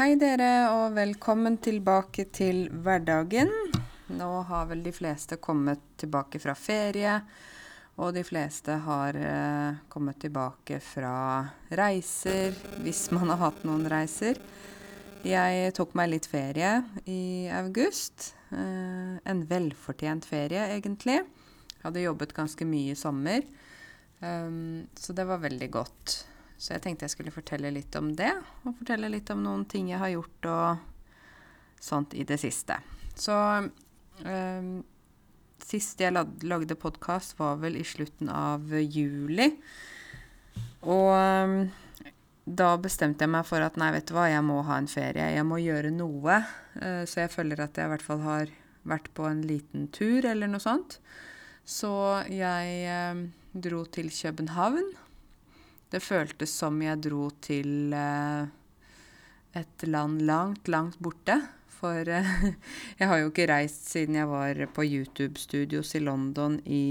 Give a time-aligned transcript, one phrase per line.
[0.00, 3.50] Hei dere, og velkommen tilbake til hverdagen.
[4.16, 7.18] Nå har vel de fleste kommet tilbake fra ferie,
[8.00, 11.12] og de fleste har eh, kommet tilbake fra
[11.76, 14.40] reiser, hvis man har hatt noen reiser.
[15.20, 16.72] Jeg tok meg litt ferie
[17.04, 18.30] i august.
[18.56, 21.20] Eh, en velfortjent ferie, egentlig.
[21.74, 23.44] Jeg hadde jobbet ganske mye i sommer,
[24.24, 26.22] um, så det var veldig godt.
[26.60, 28.34] Så jeg tenkte jeg skulle fortelle litt om det,
[28.68, 30.82] og fortelle litt om noen ting jeg har gjort og
[31.80, 32.76] sånt i det siste.
[33.16, 34.68] Så um,
[35.64, 39.48] sist jeg lagde podkast, var vel i slutten av juli.
[40.84, 41.56] Og um,
[42.44, 45.32] da bestemte jeg meg for at nei, vet du hva, jeg må ha en ferie.
[45.32, 46.42] Jeg må gjøre noe.
[46.76, 48.52] Uh, så jeg føler at jeg i hvert fall har
[48.88, 51.00] vært på en liten tur eller noe sånt.
[51.64, 51.92] Så
[52.28, 54.92] jeg uh, dro til København.
[55.90, 58.44] Det føltes som jeg dro til eh,
[59.58, 61.34] et land langt, langt borte.
[61.80, 62.28] For eh,
[63.00, 66.84] jeg har jo ikke reist siden jeg var på YouTube-studios i London i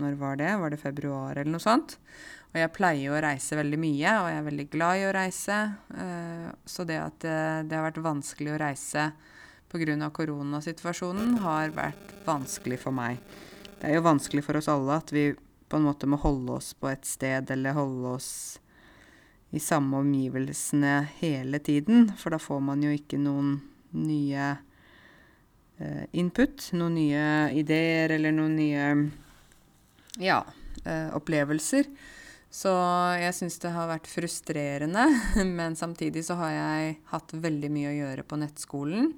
[0.00, 0.54] Når var det?
[0.58, 1.98] Var det februar eller noe sånt?
[2.54, 5.60] Og jeg pleier å reise veldig mye, og jeg er veldig glad i å reise.
[5.92, 7.28] Eh, så det at
[7.68, 9.08] det har vært vanskelig å reise
[9.68, 10.10] pga.
[10.16, 13.18] koronasituasjonen, har vært vanskelig for meg.
[13.80, 15.34] Det er jo vanskelig for oss alle at vi
[15.74, 18.30] på en måte må holde oss på et sted eller holde oss
[19.50, 22.12] i samme omgivelsene hele tiden.
[22.14, 23.56] For da får man jo ikke noen
[23.90, 24.52] nye
[25.82, 27.24] eh, input, noen nye
[27.58, 28.86] ideer eller noen nye
[30.22, 30.44] ja,
[30.84, 31.90] eh, opplevelser.
[32.54, 32.70] Så
[33.18, 35.08] jeg syns det har vært frustrerende,
[35.58, 39.10] men samtidig så har jeg hatt veldig mye å gjøre på nettskolen.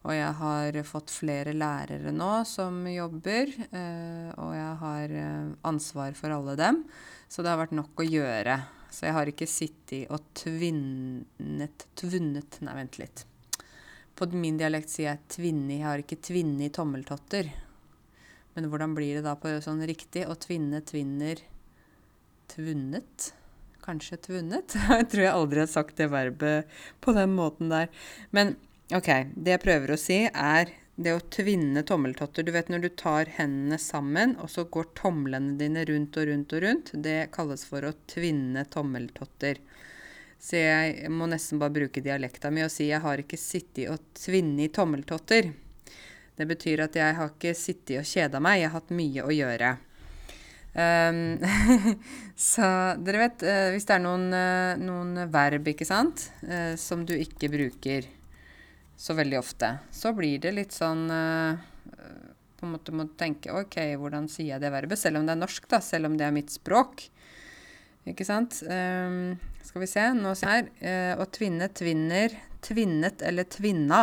[0.00, 6.14] Og jeg har fått flere lærere nå som jobber, eh, og jeg har eh, ansvar
[6.16, 6.84] for alle dem.
[7.28, 8.56] Så det har vært nok å gjøre.
[8.90, 13.26] Så jeg har ikke sittet og tvinnet Tvunnet Nei, vent litt.
[14.16, 15.78] På min dialekt sier jeg tvinni.
[15.78, 17.52] Jeg har ikke tvinni tommeltotter.
[18.56, 20.24] Men hvordan blir det da på sånn riktig?
[20.26, 21.44] Å tvinne, tvinner
[22.50, 23.30] Tvunnet?
[23.84, 24.74] Kanskje tvunnet?
[24.90, 26.68] Jeg tror jeg aldri har sagt det verbet
[27.00, 27.88] på den måten der.
[28.34, 28.56] Men
[28.96, 29.08] OK.
[29.34, 32.42] Det jeg prøver å si, er det å tvinne tommeltotter.
[32.42, 36.54] Du vet når du tar hendene sammen, og så går tomlene dine rundt og rundt
[36.56, 36.90] og rundt.
[37.06, 39.62] Det kalles for å tvinne tommeltotter.
[40.40, 44.02] Så jeg må nesten bare bruke dialekta mi og si jeg har ikke sittet og
[44.16, 45.52] tvinnet i tommeltotter.
[46.40, 49.34] Det betyr at jeg har ikke sittet og kjeda meg, jeg har hatt mye å
[49.34, 49.74] gjøre.
[50.70, 51.18] Um,
[52.50, 52.66] så
[53.02, 57.12] dere vet, uh, hvis det er noen, uh, noen verb, ikke sant, uh, som du
[57.18, 58.08] ikke bruker
[59.00, 61.56] så veldig ofte, så blir det litt sånn uh,
[62.60, 65.00] På en måte må du tenke OK, hvordan sier jeg det verbet?
[65.00, 65.80] Selv om det er norsk, da.
[65.80, 67.06] Selv om det er mitt språk.
[68.10, 68.58] Ikke sant?
[68.68, 70.04] Um, skal vi se.
[70.18, 71.16] Nå ser jeg her.
[71.16, 74.02] Uh, å tvinne, tvinner, tvinnet eller tvinna.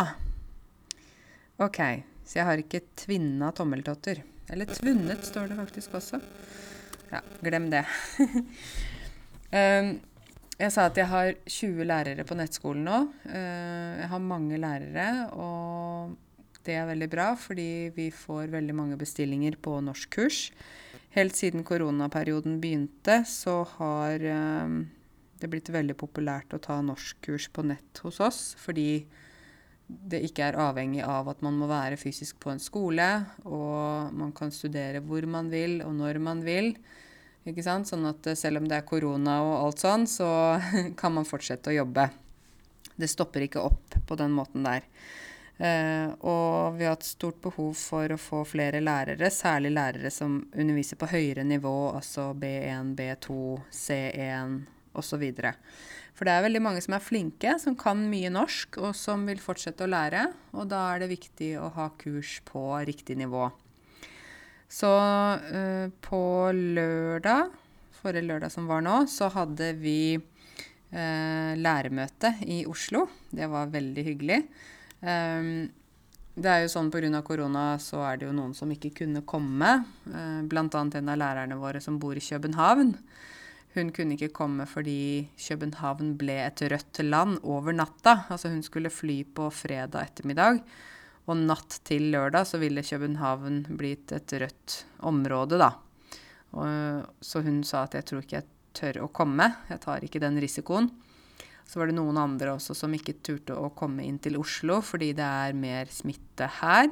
[1.61, 1.79] OK.
[2.25, 4.25] Så jeg har ikke tvinna tommeltotter.
[4.49, 6.23] Eller tvunnet, står det faktisk også.
[7.13, 7.85] Ja, glem det.
[9.53, 9.97] um,
[10.57, 12.99] Jeg sa at jeg har 20 lærere på nettskolen nå.
[13.29, 16.15] Eh, jeg har mange lærere, og
[16.65, 20.47] det er veldig bra, fordi vi får veldig mange bestillinger på norskkurs.
[21.13, 24.75] Helt siden koronaperioden begynte, så har eh,
[25.37, 29.05] det blitt veldig populært å ta norskkurs på nett hos oss, fordi
[29.87, 33.11] det ikke er avhengig av at man må være fysisk på en skole,
[33.45, 36.73] og man kan studere hvor man vil og når man vil.
[37.47, 37.87] Ikke sant?
[37.87, 40.29] Sånn at eh, selv om det er korona og alt sånn, så
[40.99, 42.09] kan man fortsette å jobbe.
[42.97, 44.87] Det stopper ikke opp på den måten der.
[45.57, 50.35] Uh, og vi har hatt stort behov for å få flere lærere, særlig lærere som
[50.53, 53.37] underviser på høyere nivå, altså B1, B2,
[53.73, 54.59] C1
[54.97, 55.23] osv.
[56.17, 59.41] For det er veldig mange som er flinke, som kan mye norsk, og som vil
[59.41, 60.27] fortsette å lære.
[60.53, 63.49] Og da er det viktig å ha kurs på riktig nivå.
[64.67, 67.53] Så uh, på lørdag,
[68.01, 73.05] forrige lørdag som var nå, så hadde vi uh, læremøte i Oslo.
[73.31, 74.41] Det var veldig hyggelig.
[74.99, 75.67] Um,
[76.37, 77.23] det er jo sånn Pga.
[77.25, 79.71] korona så er det jo noen som ikke kunne komme.
[80.05, 80.67] Uh, Bl.a.
[80.67, 82.93] en av lærerne våre som bor i København.
[83.77, 88.23] Hun kunne ikke komme fordi København ble et rødt land over natta.
[88.33, 90.63] Altså hun skulle fly på fredag ettermiddag.
[91.27, 94.77] Og natt til lørdag så ville København blitt et rødt
[95.07, 95.73] område, da.
[96.55, 98.47] Og, så hun sa at jeg tror ikke jeg
[98.77, 99.49] tør å komme.
[99.67, 100.89] Jeg tar ikke den risikoen.
[101.67, 105.11] Så var det noen andre også som ikke turte å komme inn til Oslo fordi
[105.17, 106.87] det er mer smitte her.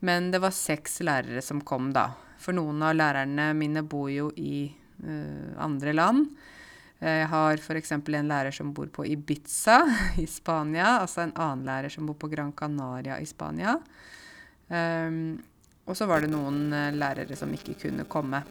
[0.00, 2.12] Men det var seks lærere som kom, da.
[2.40, 4.68] For noen av lærerne mine bor jo i
[5.04, 6.30] uh, andre land.
[6.98, 7.92] Jeg har f.eks.
[7.94, 9.80] en lærer som bor på Ibiza
[10.22, 13.76] i Spania, altså en annen lærer som bor på Gran Canaria i Spania.
[14.68, 15.38] Um,
[15.88, 18.42] og så var det noen uh, lærere som ikke kunne komme.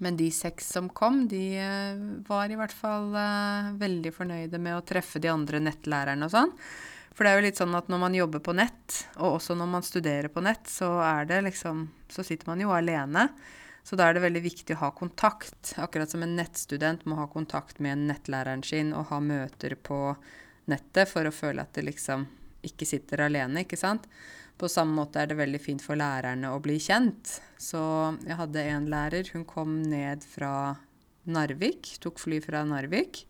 [0.00, 1.98] Men de seks som kom, de uh,
[2.28, 6.54] var i hvert fall uh, veldig fornøyde med å treffe de andre nettlærerne og sånn.
[7.10, 9.68] For det er jo litt sånn at når man jobber på nett, og også når
[9.74, 13.28] man studerer på nett, så er det liksom Så sitter man jo alene.
[13.82, 15.74] Så da er det veldig viktig å ha kontakt.
[15.80, 20.14] Akkurat som en nettstudent må ha kontakt med nettlæreren sin og ha møter på
[20.70, 22.28] nettet for å føle at det liksom
[22.66, 24.04] ikke sitter alene, ikke sant.
[24.60, 27.38] På samme måte er det veldig fint for lærerne å bli kjent.
[27.56, 27.80] Så
[28.26, 30.76] jeg hadde en lærer, hun kom ned fra
[31.30, 33.24] Narvik, tok fly fra Narvik.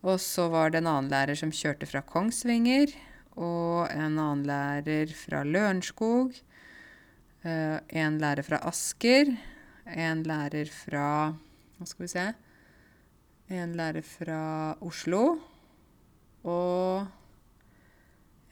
[0.00, 2.92] Og så var det en annen lærer som kjørte fra Kongsvinger.
[3.36, 6.32] Og en annen lærer fra Lørenskog.
[7.44, 9.34] Uh, en lærer fra Asker.
[9.90, 11.06] En lærer fra
[11.78, 12.26] Hva skal vi se
[13.50, 15.22] En lærer fra Oslo.
[16.46, 17.06] Og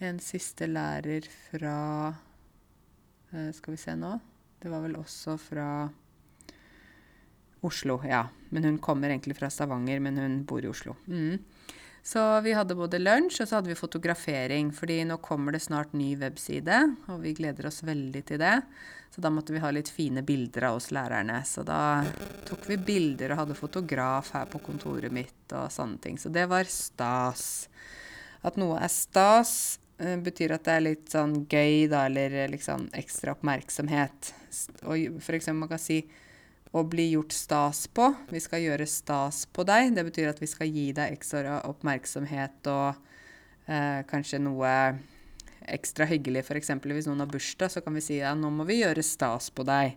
[0.03, 1.77] en siste lærer fra
[3.33, 4.13] uh, Skal vi se nå
[4.63, 5.69] Det var vel også fra
[7.63, 8.23] Oslo, ja.
[8.55, 10.95] Men hun kommer egentlig fra Stavanger, men hun bor i Oslo.
[11.07, 11.41] Mm.
[12.03, 14.71] Så vi hadde både lunsj, og så hadde vi fotografering.
[14.75, 16.79] Fordi nå kommer det snart ny webside,
[17.09, 18.57] og vi gleder oss veldig til det.
[19.15, 21.41] Så da måtte vi ha litt fine bilder av oss lærerne.
[21.49, 22.05] Så da
[22.49, 26.21] tok vi bilder og hadde fotograf her på kontoret mitt og sånne ting.
[26.21, 27.69] Så det var stas.
[28.47, 32.89] At noe er stas, eh, betyr at det er litt sånn gøy, da, eller liksom
[32.95, 34.33] ekstra oppmerksomhet.
[34.85, 36.03] Og for eksempel man kan si
[36.73, 38.11] å bli gjort stas på.
[38.29, 39.95] Vi skal gjøre stas på deg.
[39.97, 42.99] Det betyr at vi skal gi deg ekstra oppmerksomhet og
[43.67, 44.73] eh, kanskje noe
[45.69, 46.45] ekstra hyggelig.
[46.45, 46.73] F.eks.
[46.85, 49.65] hvis noen har bursdag, så kan vi si ja, nå må vi gjøre stas på
[49.69, 49.97] deg.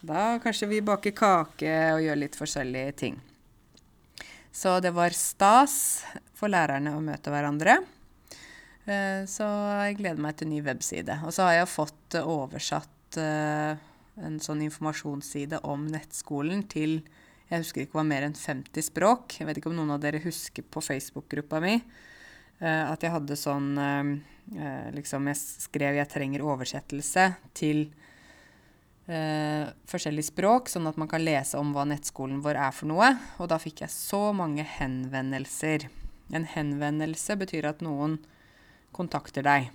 [0.00, 3.20] Da kanskje vi baker kake og gjør litt forskjellige ting.
[4.52, 6.02] Så det var stas
[6.34, 7.76] for lærerne å møte hverandre.
[8.88, 9.46] Eh, så
[9.84, 11.20] jeg gleder meg til ny webside.
[11.26, 17.00] Og så har jeg fått oversatt eh, en sånn informasjonsside om nettskolen til
[17.50, 19.34] jeg husker ikke hva mer enn 50 språk.
[19.40, 21.80] Jeg vet ikke om noen av dere husker på Facebook-gruppa mi
[22.60, 24.12] uh, at jeg hadde sånn uh,
[24.94, 27.90] liksom Jeg skrev 'jeg trenger oversettelse' til
[29.10, 33.12] uh, forskjellige språk, sånn at man kan lese om hva nettskolen vår er for noe.
[33.38, 35.88] Og da fikk jeg så mange henvendelser.
[36.34, 38.18] En henvendelse betyr at noen
[38.94, 39.70] kontakter deg.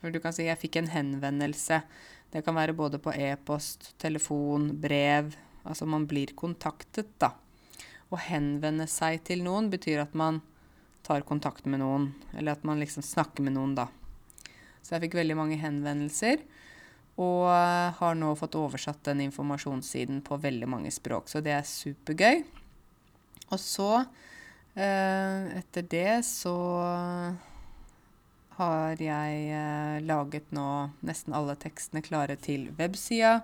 [0.00, 1.82] For du kan si 'jeg fikk en henvendelse'.
[2.32, 5.32] Det kan være både på e-post, telefon, brev.
[5.66, 7.32] Altså man blir kontaktet, da.
[8.10, 10.42] Å henvende seg til noen betyr at man
[11.06, 13.88] tar kontakt med noen, eller at man liksom snakker med noen, da.
[14.82, 16.42] Så jeg fikk veldig mange henvendelser,
[17.22, 17.48] og
[17.98, 22.42] har nå fått oversatt den informasjonssiden på veldig mange språk, så det er supergøy.
[23.46, 24.04] Og så,
[24.74, 26.56] eh, etter det, så
[28.56, 30.68] har jeg eh, laget nå
[31.06, 33.40] nesten alle tekstene klare til websida.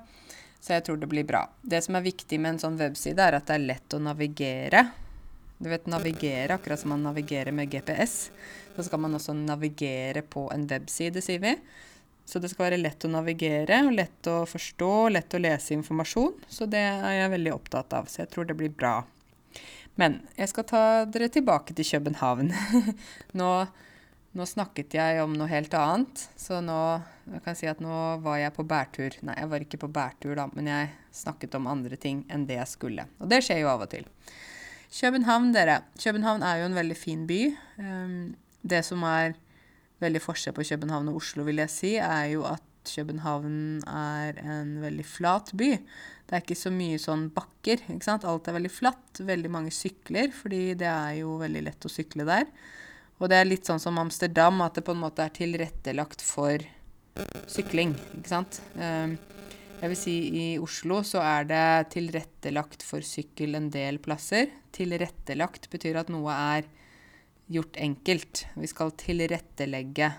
[0.62, 1.44] Så jeg tror det blir bra.
[1.62, 4.85] Det som er viktig med en sånn webside, er at det er lett å navigere.
[5.59, 8.31] Du vet navigere, akkurat som man navigerer med GPS.
[8.76, 11.56] Så skal man også navigere på en webside, sier vi.
[12.25, 16.38] Så det skal være lett å navigere, lett å forstå, lett å lese informasjon.
[16.49, 18.06] Så det er jeg veldig opptatt av.
[18.06, 19.00] Så jeg tror det blir bra.
[19.99, 22.55] Men jeg skal ta dere tilbake til København.
[23.41, 23.50] nå
[24.32, 26.79] nå snakket jeg om noe helt annet, så nå
[27.29, 29.15] jeg kan si at nå var jeg på bærtur.
[29.27, 32.56] Nei, jeg var ikke på bærtur, da, men jeg snakket om andre ting enn det
[32.58, 33.06] jeg skulle.
[33.20, 34.08] Og det skjer jo av og til.
[34.93, 35.79] København, dere.
[36.01, 37.41] København er jo en veldig fin by.
[37.79, 38.19] Um,
[38.62, 39.36] det som er
[40.03, 44.74] veldig forskjell på København og Oslo, vil jeg si, er jo at København er en
[44.82, 45.70] veldig flat by.
[46.27, 47.84] Det er ikke så mye sånn bakker.
[47.86, 48.27] ikke sant?
[48.27, 49.22] Alt er veldig flatt.
[49.22, 52.48] Veldig mange sykler, fordi det er jo veldig lett å sykle der.
[53.22, 56.58] Og det er litt sånn som Amsterdam, at det på en måte er tilrettelagt for
[57.46, 57.94] sykling.
[58.19, 58.58] Ikke sant?
[58.74, 59.14] Ehm,
[59.79, 64.50] jeg vil si i Oslo så er det tilrettelagt for sykkel en del plasser.
[64.74, 66.67] Tilrettelagt betyr at noe er
[67.52, 68.46] gjort enkelt.
[68.58, 70.10] Vi skal tilrettelegge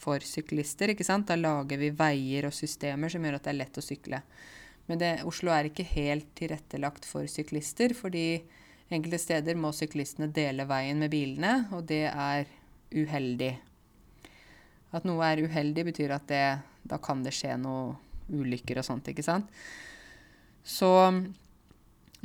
[0.00, 1.28] for syklister, ikke sant.
[1.28, 4.22] Da lager vi veier og systemer som gjør at det er lett å sykle.
[4.88, 8.46] Men det, Oslo er ikke helt tilrettelagt for syklister, fordi
[8.86, 12.46] Enkelte steder må syklistene dele veien med bilene, og det er
[12.94, 13.52] uheldig.
[14.94, 16.44] At noe er uheldig, betyr at det,
[16.86, 17.96] da kan det skje noe
[18.30, 19.50] ulykker og sånt, ikke sant.
[20.66, 20.90] Så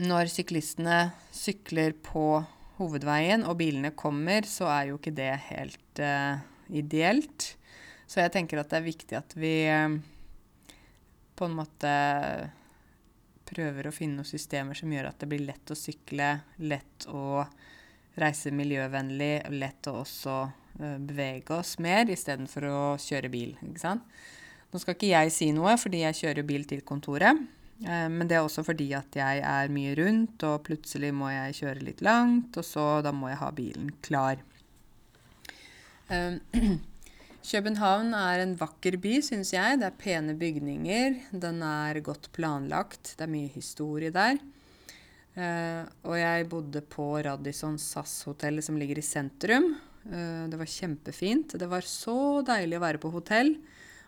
[0.02, 2.44] når syklistene sykler på
[2.78, 7.52] hovedveien og bilene kommer, så er jo ikke det helt uh, ideelt.
[8.10, 9.98] Så jeg tenker at det er viktig at vi uh,
[11.38, 11.94] på en måte
[13.52, 16.32] prøver å finne noen systemer som gjør at det blir lett å sykle,
[16.64, 17.44] lett å
[18.20, 23.56] reise miljøvennlig, lett å også uh, bevege oss mer istedenfor å kjøre bil.
[23.64, 24.22] ikke sant?
[24.72, 27.40] Nå skal ikke jeg si noe, fordi jeg kjører bil til kontoret.
[27.84, 31.60] Uh, men det er også fordi at jeg er mye rundt, og plutselig må jeg
[31.64, 34.44] kjøre litt langt, og så da må jeg ha bilen klar.
[36.12, 36.40] Uh,
[37.42, 39.80] København er en vakker by, syns jeg.
[39.82, 41.16] Det er pene bygninger.
[41.34, 43.16] Den er godt planlagt.
[43.18, 44.38] Det er mye historie der.
[45.32, 49.72] Uh, og jeg bodde på Radisson SAS-hotellet som ligger i sentrum.
[50.06, 51.58] Uh, det var kjempefint.
[51.58, 53.56] Det var så deilig å være på hotell.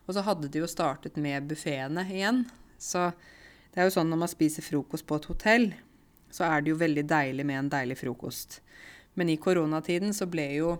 [0.05, 2.43] Og så hadde de jo startet med buffeene igjen.
[2.77, 3.09] Så
[3.73, 5.69] det er jo sånn når man spiser frokost på et hotell,
[6.33, 8.59] så er det jo veldig deilig med en deilig frokost.
[9.17, 10.75] Men i koronatiden så ble jo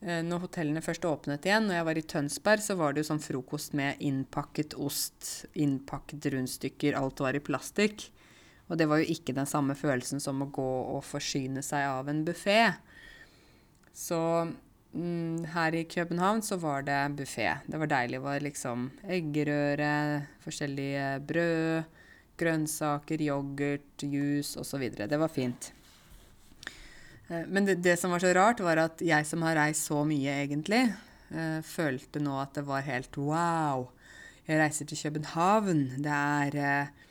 [0.00, 3.20] når hotellene først åpnet igjen, når jeg var i Tønsberg, så var det jo sånn
[3.20, 8.06] frokost med innpakket ost, innpakket rundstykker, alt var i plastikk.
[8.70, 12.08] Og det var jo ikke den samme følelsen som å gå og forsyne seg av
[12.08, 12.70] en buffé.
[13.90, 14.20] Så
[14.94, 17.48] mm, her i København så var det buffé.
[17.66, 18.20] Det var deilig.
[18.20, 18.86] Det var liksom
[19.18, 19.90] eggerøre,
[20.46, 21.98] forskjellige brød,
[22.40, 24.86] grønnsaker, yoghurt, juice osv.
[25.02, 25.72] Det var fint.
[27.30, 30.02] Eh, men det, det, som var så rart, var at jeg som har reist så
[30.06, 30.82] mye, egentlig,
[31.30, 33.88] uh, følte nå at det var helt wow.
[34.48, 35.84] Jeg reiser til København.
[36.02, 37.06] Det er uh,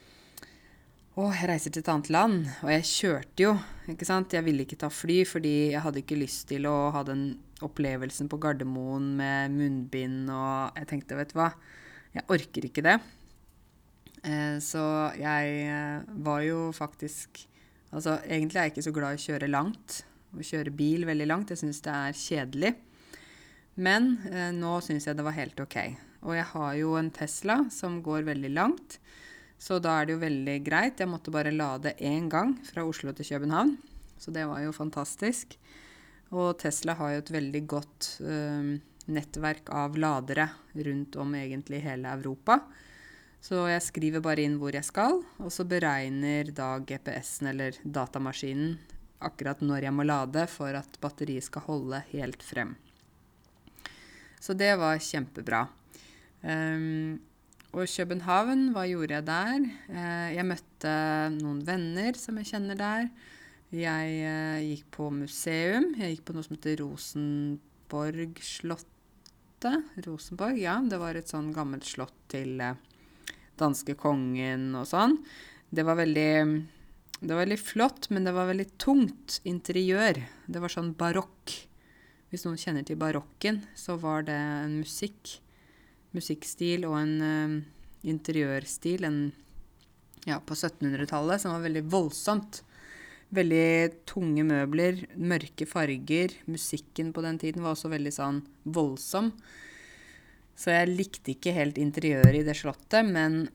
[1.20, 2.50] Å, jeg reiser til et annet land.
[2.64, 3.54] Og jeg kjørte jo,
[3.92, 4.36] ikke sant.
[4.36, 7.34] Jeg ville ikke ta fly fordi jeg hadde ikke lyst til å ha den
[7.66, 11.50] opplevelsen på Gardermoen med munnbind og Jeg tenkte, vet du hva,
[12.16, 12.96] jeg orker ikke det.
[14.64, 14.84] Så
[15.20, 15.68] jeg
[16.24, 17.44] var jo faktisk
[17.90, 20.00] Altså, egentlig er jeg ikke så glad i å kjøre langt
[20.36, 21.54] å kjøre bil veldig langt.
[21.54, 22.74] Jeg syns det er kjedelig.
[23.80, 25.78] Men eh, nå syns jeg det var helt OK.
[26.28, 28.98] Og jeg har jo en Tesla som går veldig langt,
[29.60, 31.00] så da er det jo veldig greit.
[31.00, 33.78] Jeg måtte bare lade én gang fra Oslo til København,
[34.20, 35.56] så det var jo fantastisk.
[36.36, 38.76] Og Tesla har jo et veldig godt eh,
[39.10, 42.60] nettverk av ladere rundt om egentlig hele Europa.
[43.40, 48.76] Så jeg skriver bare inn hvor jeg skal, og så beregner da GPS-en eller datamaskinen
[49.20, 52.76] akkurat når jeg må lade for at batteriet skal holde helt frem.
[54.40, 55.68] Så det var kjempebra.
[56.42, 57.20] Um,
[57.76, 59.60] og København, hva gjorde jeg der?
[59.92, 60.94] Uh, jeg møtte
[61.36, 63.10] noen venner som jeg kjenner der.
[63.76, 65.96] Jeg uh, gikk på museum.
[66.00, 69.78] Jeg gikk på noe som heter Rosenborg-slottet.
[70.08, 70.76] Rosenborg, ja.
[70.88, 72.80] Det var et sånn gammelt slott til uh,
[73.60, 75.20] danske kongen og sånn.
[75.70, 76.32] Det var veldig
[77.20, 80.22] det var veldig flott, men det var veldig tungt interiør.
[80.48, 81.56] Det var sånn barokk.
[82.32, 85.34] Hvis noen kjenner til barokken, så var det en musikk,
[86.16, 87.58] musikkstil og en uh,
[88.08, 89.20] interiørstil en,
[90.30, 92.62] ja, på 1700-tallet som var veldig voldsomt.
[93.36, 96.34] Veldig tunge møbler, mørke farger.
[96.48, 99.34] Musikken på den tiden var også veldig sånn voldsom.
[100.60, 103.50] Så jeg likte ikke helt interiøret i det slottet, men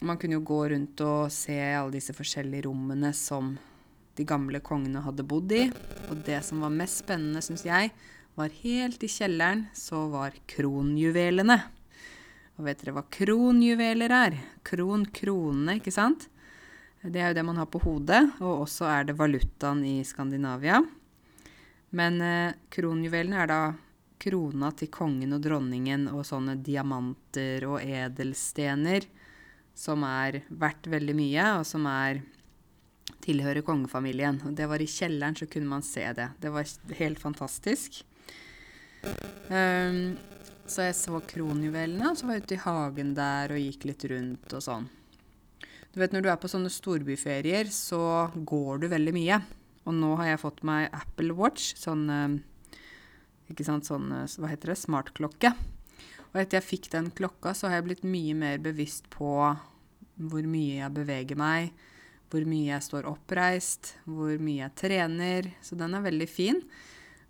[0.00, 3.52] man kunne jo gå rundt og se alle disse forskjellige rommene som
[4.16, 5.66] de gamle kongene hadde bodd i.
[6.08, 7.92] Og det som var mest spennende, syns jeg,
[8.38, 11.58] var helt i kjelleren så var kronjuvelene.
[12.56, 14.38] Og vet dere hva kronjuveler er?
[14.66, 16.28] Kron, kronene, ikke sant?
[17.00, 20.82] Det er jo det man har på hodet, og også er det valutaen i Skandinavia.
[21.96, 23.62] Men eh, kronjuvelene er da
[24.20, 29.08] krona til kongen og dronningen og sånne diamanter og edelstener
[29.76, 32.22] som er verdt veldig mye, og som er
[33.24, 34.40] tilhører kongefamilien.
[34.48, 36.30] Og det var i kjelleren, så kunne man se det.
[36.40, 38.02] Det var helt fantastisk.
[39.48, 40.18] Um,
[40.70, 44.04] så jeg så kronjuvelene, og så var jeg ute i hagen der og gikk litt
[44.12, 44.90] rundt og sånn.
[45.90, 49.40] Du vet, Når du er på sånne storbyferier, så går du veldig mye.
[49.88, 52.06] Og nå har jeg fått meg Apple Watch, sånn
[53.50, 55.50] ikke sant, sånn, hva heter det, smartklokke.
[56.30, 59.32] Og etter jeg fikk den klokka, så har jeg blitt mye mer bevisst på
[60.20, 61.72] hvor mye jeg beveger meg,
[62.30, 65.50] hvor mye jeg står oppreist, hvor mye jeg trener.
[65.64, 66.60] Så den er veldig fin.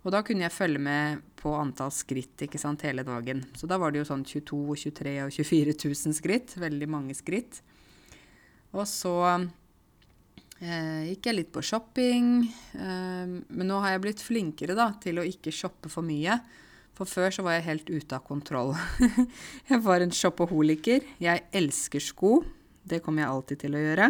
[0.01, 3.43] Og da kunne jeg følge med på antall skritt ikke sant, hele dagen.
[3.57, 6.55] Så da var det jo sånn 22 23 og 24 000 skritt.
[6.61, 7.61] Veldig mange skritt.
[8.71, 9.15] Og så
[10.61, 12.33] eh, gikk jeg litt på shopping.
[12.77, 16.37] Eh, men nå har jeg blitt flinkere da, til å ikke shoppe for mye.
[17.01, 18.75] For før så var jeg helt ute av kontroll.
[19.71, 21.01] jeg var en shopaholiker.
[21.17, 22.43] Jeg elsker sko.
[22.85, 24.09] Det kommer jeg alltid til å gjøre.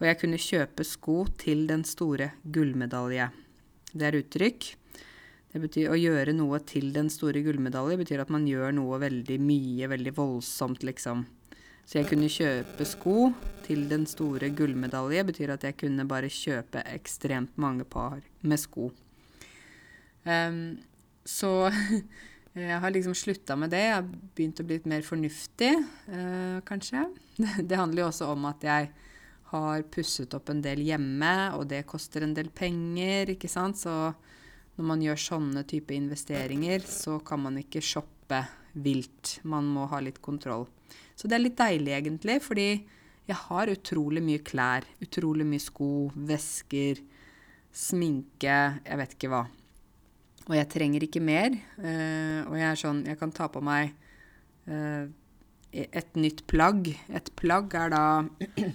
[0.00, 3.28] Og jeg kunne kjøpe sko til den store gullmedalje.
[3.94, 4.66] Det er uttrykk.
[5.54, 9.38] Det betyr å gjøre noe til den store gullmedalje betyr at man gjør noe veldig
[9.38, 11.22] mye, veldig voldsomt, liksom.
[11.86, 13.30] Så jeg kunne kjøpe sko
[13.62, 15.22] til den store gullmedalje.
[15.30, 18.90] Betyr at jeg kunne bare kjøpe ekstremt mange par med sko.
[20.26, 20.80] Um,
[21.28, 21.52] så
[22.56, 23.84] jeg har liksom slutta med det.
[23.84, 25.74] Jeg har begynt å bli litt mer fornuftig,
[26.08, 27.04] uh, kanskje.
[27.68, 28.90] Det handler jo også om at jeg
[29.52, 33.80] har pusset opp en del hjemme, og det koster en del penger, ikke sant.
[33.80, 33.94] Så
[34.76, 38.42] når man gjør sånne type investeringer, så kan man ikke shoppe
[38.78, 39.38] vilt.
[39.48, 40.66] Man må ha litt kontroll.
[41.16, 42.68] Så det er litt deilig, egentlig, fordi
[43.28, 44.86] jeg har utrolig mye klær.
[45.04, 47.00] Utrolig mye sko, vesker,
[47.74, 49.46] sminke, jeg vet ikke hva.
[50.48, 51.56] Og jeg trenger ikke mer.
[51.76, 53.92] Uh, og jeg er sånn Jeg kan ta på meg
[54.68, 55.08] uh,
[55.72, 56.88] et nytt plagg.
[57.12, 58.70] Et plagg er da uh,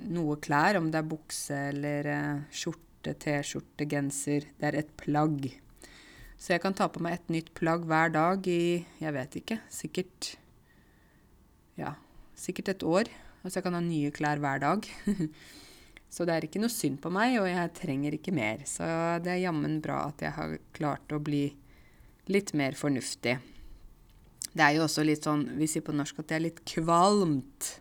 [0.16, 2.08] noe klær, om det er bukse eller
[2.48, 4.48] skjorte, T-skjorte, genser.
[4.56, 5.50] Det er et plagg.
[6.40, 9.60] Så jeg kan ta på meg et nytt plagg hver dag i Jeg vet ikke.
[9.72, 10.34] Sikkert
[11.78, 11.94] ja,
[12.38, 13.10] sikkert et år.
[13.42, 14.88] Altså jeg kan ha nye klær hver dag.
[16.14, 18.60] så det er ikke noe synd på meg, og jeg trenger ikke mer.
[18.70, 18.86] Så
[19.24, 21.48] det er jammen bra at jeg har klart å bli
[22.30, 23.34] litt mer fornuftig.
[24.54, 27.72] Det er jo også litt sånn, vi sier på norsk at det er litt kvalmt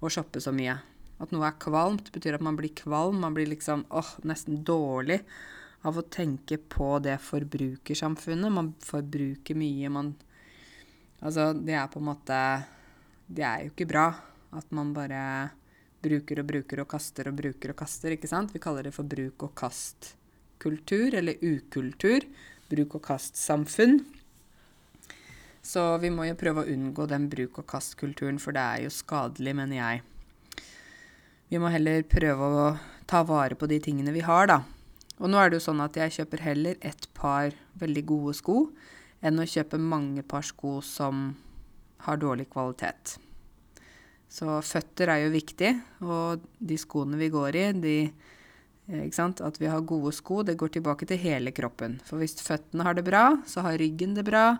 [0.00, 0.78] å shoppe så mye.
[1.20, 3.20] At noe er kvalmt, betyr at man blir kvalm.
[3.20, 5.20] Man blir liksom åh, nesten dårlig
[5.84, 8.56] av å tenke på det forbrukersamfunnet.
[8.56, 10.14] Man forbruker mye, man
[11.20, 12.36] Altså, det er på en måte
[13.28, 14.06] det er jo ikke bra
[14.56, 15.20] at man bare
[16.04, 18.54] bruker og bruker og kaster og bruker og kaster, ikke sant?
[18.54, 22.24] Vi kaller det for bruk og kast-kultur, eller ukultur.
[22.70, 24.00] Bruk og kast-samfunn.
[25.60, 28.94] Så vi må jo prøve å unngå den bruk og kast-kulturen, for det er jo
[28.94, 30.02] skadelig, mener jeg.
[31.50, 32.66] Vi må heller prøve å
[33.10, 34.60] ta vare på de tingene vi har, da.
[35.20, 38.60] Og nå er det jo sånn at jeg kjøper heller ett par veldig gode sko
[39.20, 41.34] enn å kjøpe mange par sko som
[42.06, 43.18] har dårlig kvalitet.
[44.30, 45.72] Så føtter er jo viktig,
[46.06, 47.96] og de skoene vi går i, de
[49.14, 49.42] sant?
[49.42, 51.98] At vi har gode sko, det går tilbake til hele kroppen.
[52.06, 54.54] For hvis føttene har det bra, så har ryggen det bra,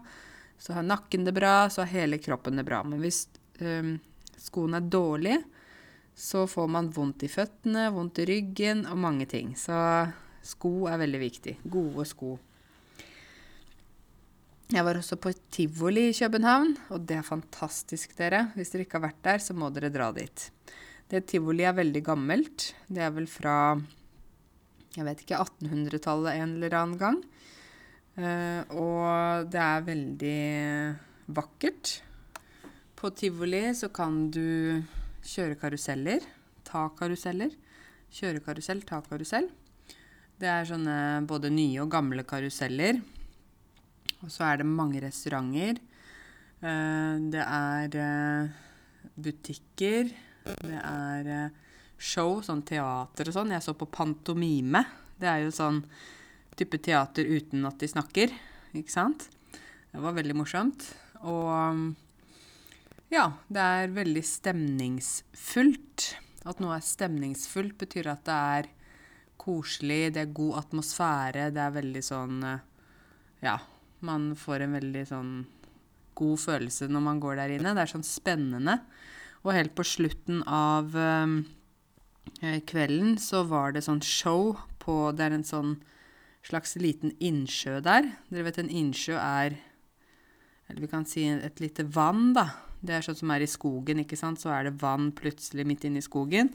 [0.58, 2.82] så har nakken det bra, så har hele kroppen det bra.
[2.86, 3.24] Men hvis
[3.62, 3.94] um,
[4.38, 5.40] skoene er dårlige,
[6.20, 9.54] så får man vondt i føttene, vondt i ryggen og mange ting.
[9.56, 9.74] Så
[10.44, 11.58] sko er veldig viktig.
[11.70, 12.34] Gode sko.
[14.70, 18.52] Jeg var også på tivoli i København, og det er fantastisk, dere.
[18.54, 20.44] Hvis dere ikke har vært der, så må dere dra dit.
[21.10, 22.68] Det tivoli er veldig gammelt.
[22.86, 23.56] Det er vel fra
[24.94, 27.18] jeg vet ikke 1800-tallet en eller annen gang.
[28.18, 30.38] Uh, og det er veldig
[31.34, 31.92] vakkert.
[32.98, 34.82] På tivoli så kan du
[35.26, 36.26] kjøre karuseller.
[36.66, 37.54] Ta karuseller.
[38.10, 39.50] Kjøre karusell, ta karusell.
[40.40, 42.98] Det er sånne både nye og gamle karuseller.
[44.20, 45.80] Og så er det mange restauranter.
[46.60, 48.50] Eh, det er eh,
[49.16, 50.10] butikker.
[50.44, 51.58] Det er eh,
[51.96, 53.54] show, sånn teater og sånn.
[53.54, 54.84] Jeg så på pantomime.
[55.20, 55.80] Det er jo sånn
[56.56, 58.32] type teater uten at de snakker,
[58.76, 59.28] ikke sant?
[59.90, 60.84] Det var veldig morsomt.
[61.24, 61.94] Og
[63.12, 66.10] ja, det er veldig stemningsfullt.
[66.48, 68.70] At noe er stemningsfullt, betyr at det er
[69.40, 72.42] koselig, det er god atmosfære, det er veldig sånn
[73.40, 73.54] Ja,
[74.06, 75.32] man får en veldig sånn
[76.20, 77.74] god følelse når man går der inne.
[77.76, 78.80] Det er sånn spennende.
[79.44, 85.36] Og helt på slutten av eh, kvelden så var det sånn show på Det er
[85.36, 85.74] en sånn
[86.46, 88.08] slags liten innsjø der.
[88.30, 89.58] Dere vet en innsjø er
[90.70, 92.46] Eller vi kan si et lite vann, da.
[92.80, 94.38] Det er sånn som er i skogen, ikke sant.
[94.38, 96.52] Så er det vann plutselig midt inne i skogen.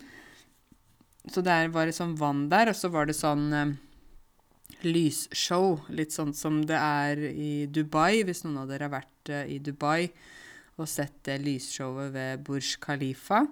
[1.28, 3.74] Så det var et sånn vann der, og så var det sånn um,
[4.86, 5.80] lysshow.
[5.94, 9.60] Litt sånn som det er i Dubai, hvis noen av dere har vært uh, i
[9.64, 10.10] Dubai
[10.76, 13.46] og sett det lysshowet ved Burj Khalifa.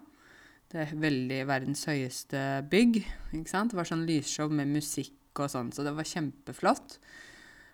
[0.71, 3.03] Det er veldig verdens høyeste bygg.
[3.31, 3.71] ikke sant?
[3.71, 6.97] Det var sånn lysshow med musikk og sånn, så det var kjempeflott.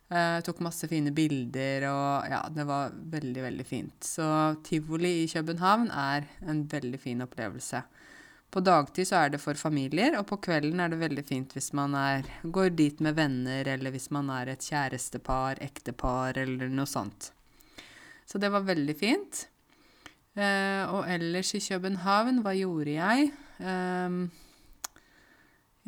[0.09, 3.97] Jeg uh, tok masse fine bilder, og ja, det var veldig, veldig fint.
[4.05, 4.25] Så
[4.65, 7.83] tivoli i København er en veldig fin opplevelse.
[8.49, 11.69] På dagtid så er det for familier, og på kvelden er det veldig fint hvis
[11.77, 16.89] man er, går dit med venner, eller hvis man er et kjærestepar, ektepar, eller noe
[16.89, 17.29] sånt.
[18.25, 19.45] Så det var veldig fint.
[20.33, 23.31] Eh, og ellers i København, hva gjorde jeg?
[23.61, 24.17] Eh,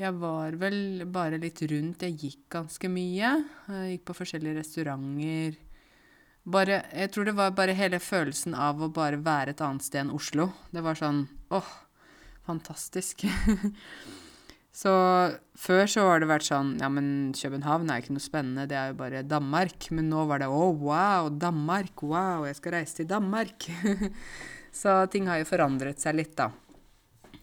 [0.02, 2.06] jeg var vel bare litt rundt.
[2.06, 3.36] Jeg gikk ganske mye.
[3.68, 5.60] Jeg gikk på forskjellige restauranter.
[6.42, 10.02] Bare, jeg tror det var bare hele følelsen av å bare være et annet sted
[10.02, 10.48] enn Oslo.
[10.74, 11.70] Det var sånn åh,
[12.52, 13.26] fantastisk.
[14.82, 14.94] så
[15.60, 18.94] før så har det vært sånn Ja, men København er ikke noe spennende, det er
[18.94, 19.90] jo bare Danmark.
[19.92, 23.70] Men nå var det å, wow, Danmark, wow, jeg skal reise til Danmark.
[24.82, 26.52] Så ting har jo forandret seg litt, da.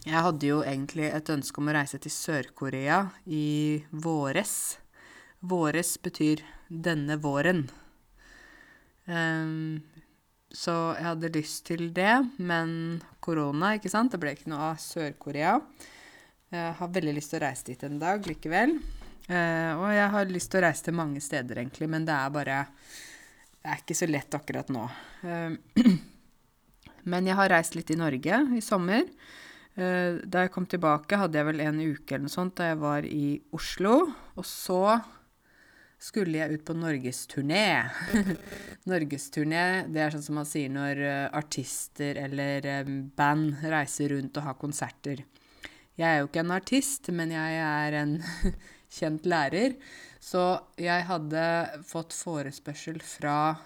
[0.07, 4.79] Jeg hadde jo egentlig et ønske om å reise til Sør-Korea i våres.
[5.45, 7.67] Våres betyr denne våren.
[9.05, 9.81] Um,
[10.49, 14.13] så jeg hadde lyst til det, men korona, ikke sant.
[14.13, 15.57] Det ble ikke noe av Sør-Korea.
[16.49, 18.79] Jeg har veldig lyst til å reise dit en dag likevel.
[19.29, 22.31] Uh, og jeg har lyst til å reise til mange steder, egentlig, men det er
[22.33, 22.63] bare
[23.59, 24.87] Det er ikke så lett akkurat nå.
[25.21, 25.53] Uh,
[27.11, 29.05] men jeg har reist litt i Norge i sommer.
[29.77, 32.81] Uh, da jeg kom tilbake, hadde jeg vel en uke eller noe sånt da jeg
[32.81, 33.99] var i Oslo.
[34.33, 34.81] Og så
[35.99, 37.65] skulle jeg ut på norgesturné.
[38.91, 41.03] norgesturné, det er sånn som man sier når
[41.35, 42.87] artister eller
[43.19, 45.25] band reiser rundt og har konserter.
[45.99, 48.13] Jeg er jo ikke en artist, men jeg er en
[48.99, 49.75] kjent lærer.
[50.23, 50.43] Så
[50.79, 51.43] jeg hadde
[51.87, 53.57] fått forespørsel fra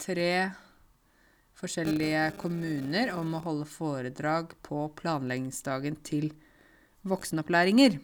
[0.00, 0.30] tre
[1.60, 6.30] forskjellige kommuner om å holde foredrag på planleggingsdagen til
[7.08, 7.98] voksenopplæringer.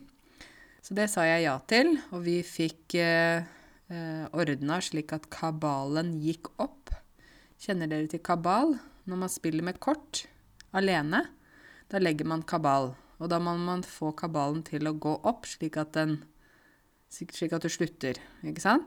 [0.81, 3.49] Så det sa jeg ja til, og vi fikk eh,
[3.91, 6.91] eh ordna slik at kabalen gikk opp.
[7.61, 8.79] Kjenner dere til kabal?
[9.07, 10.27] Når man spiller med kort
[10.73, 11.27] alene,
[11.91, 12.95] da legger man kabal.
[13.19, 16.23] Og da må man få kabalen til å gå opp, slik at den
[17.11, 18.17] slik at du slutter.
[18.47, 18.87] Ikke sant?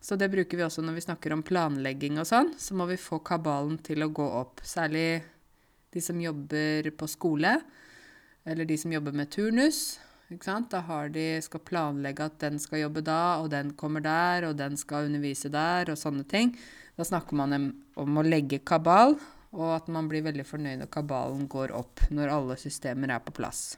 [0.00, 2.52] Så det bruker vi også når vi snakker om planlegging og sånn.
[2.60, 4.60] Så må vi få kabalen til å gå opp.
[4.62, 5.24] Særlig
[5.90, 7.56] de som jobber på skole,
[8.46, 9.96] eller de som jobber med turnus.
[10.26, 14.56] Da har de, skal planlegge at den skal jobbe da, og den kommer der, og
[14.58, 16.50] den skal undervise der, og sånne ting.
[16.98, 17.54] Da snakker man
[17.94, 19.14] om å legge kabal,
[19.54, 23.36] og at man blir veldig fornøyd når kabalen går opp, når alle systemer er på
[23.36, 23.76] plass.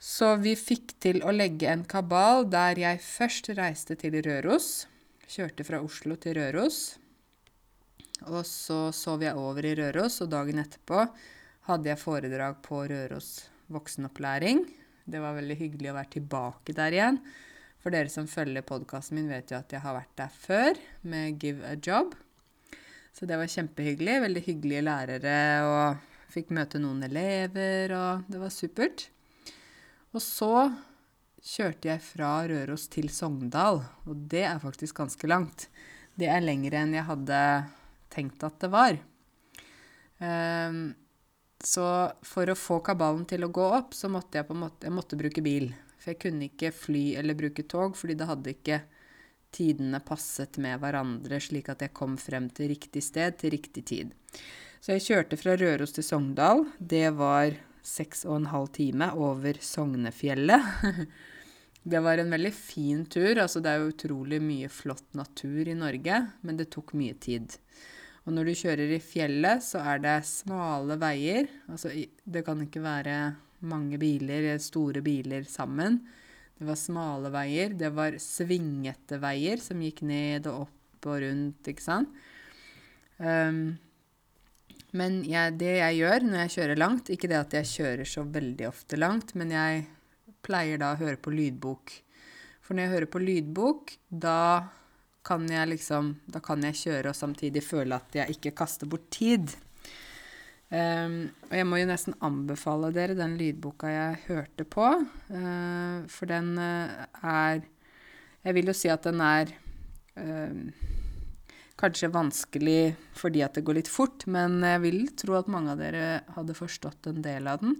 [0.00, 4.86] Så vi fikk til å legge en kabal der jeg først reiste til Røros.
[5.28, 6.96] Kjørte fra Oslo til Røros.
[8.30, 11.04] Og så sov jeg over i Røros, og dagen etterpå
[11.68, 13.34] hadde jeg foredrag på Røros
[13.72, 14.64] voksenopplæring.
[15.04, 17.18] Det var veldig hyggelig å være tilbake der igjen.
[17.84, 21.42] For dere som følger podkasten min, vet jo at jeg har vært der før med
[21.42, 22.14] Give a Job.
[23.14, 24.22] Så det var kjempehyggelig.
[24.24, 25.36] Veldig hyggelige lærere,
[25.68, 29.06] og fikk møte noen elever, og det var supert.
[30.14, 30.54] Og så
[31.44, 35.68] kjørte jeg fra Røros til Sogndal, og det er faktisk ganske langt.
[36.16, 37.40] Det er lengre enn jeg hadde
[38.14, 38.96] tenkt at det var.
[40.22, 40.94] Um,
[41.66, 41.86] så
[42.26, 45.44] for å få kabalen til å gå opp, så måtte jeg måte jeg måtte bruke
[45.44, 45.70] bil.
[45.98, 48.80] For jeg kunne ikke fly eller bruke tog, fordi det hadde ikke
[49.54, 54.12] tidene passet med hverandre, slik at jeg kom frem til riktig sted til riktig tid.
[54.84, 56.66] Så jeg kjørte fra Røros til Sogndal.
[56.76, 60.84] Det var seks og en halv time over Sognefjellet.
[61.94, 63.38] det var en veldig fin tur.
[63.38, 67.56] Altså, det er jo utrolig mye flott natur i Norge, men det tok mye tid.
[68.24, 71.48] Og når du kjører i fjellet, så er det smale veier.
[71.68, 71.92] Altså,
[72.24, 73.16] det kan ikke være
[73.68, 76.00] mange biler, store biler sammen.
[76.56, 77.74] Det var smale veier.
[77.76, 82.14] Det var svingete veier som gikk ned og opp og rundt, ikke sant.
[83.18, 83.74] Um,
[84.94, 88.24] men jeg, det jeg gjør når jeg kjører langt Ikke det at jeg kjører så
[88.26, 89.84] veldig ofte langt, men jeg
[90.44, 91.92] pleier da å høre på lydbok.
[92.64, 94.38] For når jeg hører på lydbok, da
[95.24, 99.08] kan jeg liksom Da kan jeg kjøre og samtidig føle at jeg ikke kaster bort
[99.14, 99.54] tid.
[100.74, 106.26] Um, og jeg må jo nesten anbefale dere den lydboka jeg hørte på, uh, for
[106.26, 107.62] den uh, er
[108.44, 109.52] Jeg vil jo si at den er
[110.18, 110.64] uh,
[111.80, 115.80] kanskje vanskelig fordi at det går litt fort, men jeg vil tro at mange av
[115.80, 117.78] dere hadde forstått en del av den.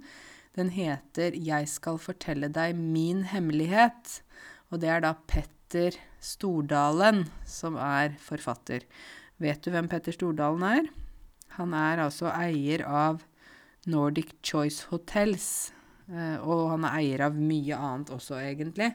[0.54, 4.20] Den heter 'Jeg skal fortelle deg min hemmelighet',
[4.70, 5.14] og det er da
[5.74, 8.84] Petter Stordalen som er forfatter.
[9.42, 10.86] Vet du hvem Petter Stordalen er?
[11.56, 13.24] Han er altså eier av
[13.90, 15.72] Nordic Choice Hotels,
[16.06, 18.92] eh, og han er eier av mye annet også, egentlig.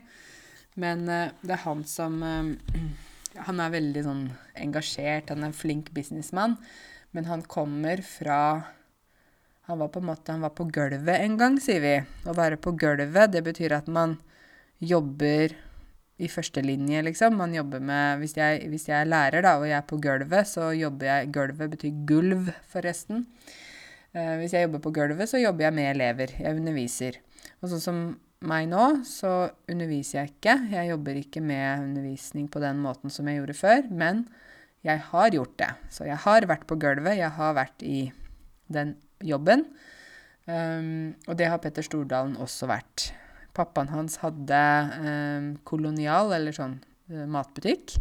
[0.79, 2.79] Men eh, det er han som eh,
[3.49, 6.55] han er veldig sånn engasjert, han er en flink businessmann.
[7.11, 8.41] Men han kommer fra
[9.67, 11.97] Han var på en måte han var på gulvet en gang, sier vi.
[12.23, 14.15] Å være på gulvet, det betyr at man
[14.79, 15.59] jobber
[16.19, 17.37] i førstelinje, liksom.
[17.39, 20.49] Man jobber med hvis jeg, hvis jeg, er lærer, da, og jeg er på gulvet,
[20.49, 23.25] så jobber jeg Gulvet betyr gulv, forresten.
[24.13, 26.33] Eh, hvis jeg jobber på gulvet, så jobber jeg med elever.
[26.39, 27.21] Jeg underviser.
[27.61, 28.01] Og sånn som
[28.49, 30.55] meg nå, så underviser jeg ikke.
[30.71, 34.25] Jeg jobber ikke med undervisning på den måten som jeg gjorde før, men
[34.87, 35.71] jeg har gjort det.
[35.91, 38.09] Så jeg har vært på gulvet, jeg har vært i
[38.71, 39.65] den jobben.
[40.49, 43.11] Um, og det har Petter Stordalen også vært.
[43.59, 44.59] Pappaen hans hadde
[45.03, 46.77] eh, kolonial, eller sånn
[47.11, 47.97] uh, matbutikk.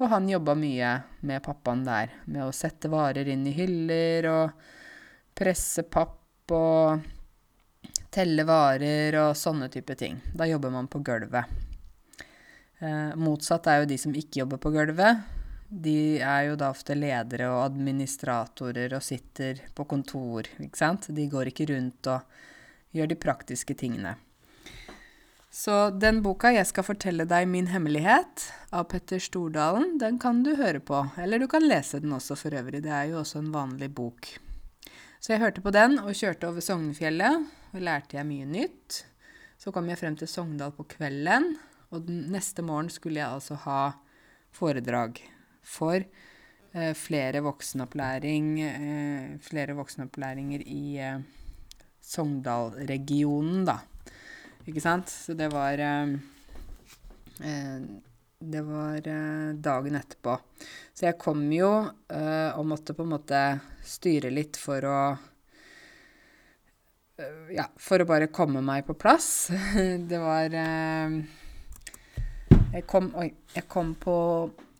[0.00, 0.90] Og han jobba mye
[1.28, 4.68] med pappaen der, med å sette varer inn i hyller og
[5.36, 7.08] presse papp og
[8.10, 10.18] telle varer og sånne type ting.
[10.34, 11.52] Da jobber man på gulvet.
[12.80, 15.20] Eh, motsatt er jo de som ikke jobber på gulvet.
[15.70, 21.10] De er jo da ofte ledere og administratorer og sitter på kontor, ikke sant.
[21.14, 24.16] De går ikke rundt og gjør de praktiske tingene.
[25.60, 30.54] Så den boka 'Jeg skal fortelle deg min hemmelighet' av Petter Stordalen, den kan du
[30.56, 31.02] høre på.
[31.20, 32.80] Eller du kan lese den også for øvrig.
[32.80, 34.38] Det er jo også en vanlig bok.
[35.20, 37.44] Så jeg hørte på den og kjørte over Sognefjellet,
[37.74, 39.04] og lærte jeg mye nytt.
[39.58, 41.58] Så kom jeg frem til Sogndal på kvelden,
[41.90, 43.92] og den neste morgen skulle jeg altså ha
[44.56, 45.20] foredrag
[45.60, 46.00] for
[46.72, 51.20] eh, flere voksenopplæring, eh, flere voksenopplæringer i eh,
[52.00, 53.82] Sogndal-regionen, da.
[54.68, 55.08] Ikke sant?
[55.08, 56.12] Så det var eh,
[57.48, 57.80] eh,
[58.40, 60.36] Det var eh, dagen etterpå.
[60.94, 61.70] Så jeg kom jo
[62.10, 63.40] og måtte på en måte
[63.86, 65.00] styre litt for å
[67.52, 69.50] Ja, for å bare komme meg på plass.
[70.10, 70.56] Det var
[72.70, 74.14] jeg kom, oi, jeg kom på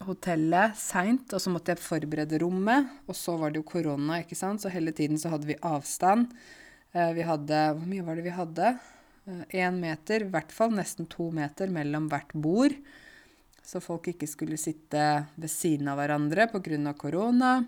[0.06, 2.86] hotellet seint, og så måtte jeg forberede rommet.
[3.10, 6.32] Og så var det jo korona, ikke sant, så hele tiden så hadde vi avstand.
[6.92, 8.72] Vi hadde Hvor mye var det vi hadde?
[9.50, 12.76] Én eh, meter, i hvert fall nesten to meter mellom hvert bord.
[13.62, 15.02] Så folk ikke skulle sitte
[15.38, 16.94] ved siden av hverandre pga.
[16.98, 17.64] korona.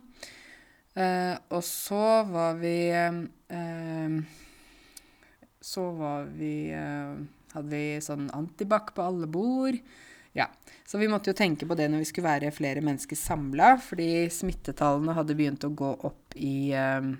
[0.94, 4.10] Eh, og så var vi eh,
[5.60, 7.14] Så var vi eh,
[7.54, 9.76] Hadde vi sånn antibac på alle bord.
[10.32, 10.46] Ja,
[10.86, 14.30] Så vi måtte jo tenke på det når vi skulle være flere mennesker samla, fordi
[14.32, 17.12] smittetallene hadde begynt å gå opp i eh,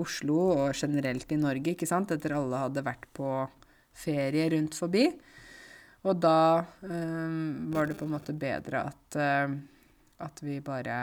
[0.00, 3.28] Oslo og generelt i Norge, ikke sant, etter alle hadde vært på
[3.94, 5.06] ferie rundt forbi.
[6.04, 9.54] Og da um, var det på en måte bedre at, uh,
[10.24, 10.96] at vi bare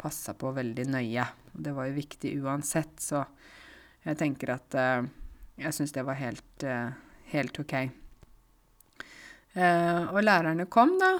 [0.00, 1.24] passa på veldig nøye.
[1.54, 3.22] Det var jo viktig uansett, så
[4.04, 5.06] jeg tenker at uh,
[5.56, 6.90] jeg syns det var helt, uh,
[7.32, 7.76] helt ok.
[9.54, 11.12] og lærerne kom, da.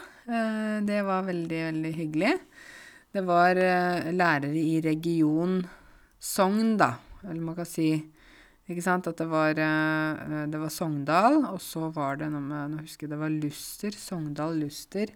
[0.82, 2.32] det var veldig, veldig hyggelig.
[3.14, 5.60] Det var lærere i region
[6.24, 6.94] Sogn, da.
[7.24, 7.88] Eller man kan si
[8.64, 12.72] ikke sant, at det var, eh, det var Sogndal, og så var det noe med
[12.72, 13.92] Nå husker jeg det var Luster.
[13.92, 15.12] Sogndal, Luster.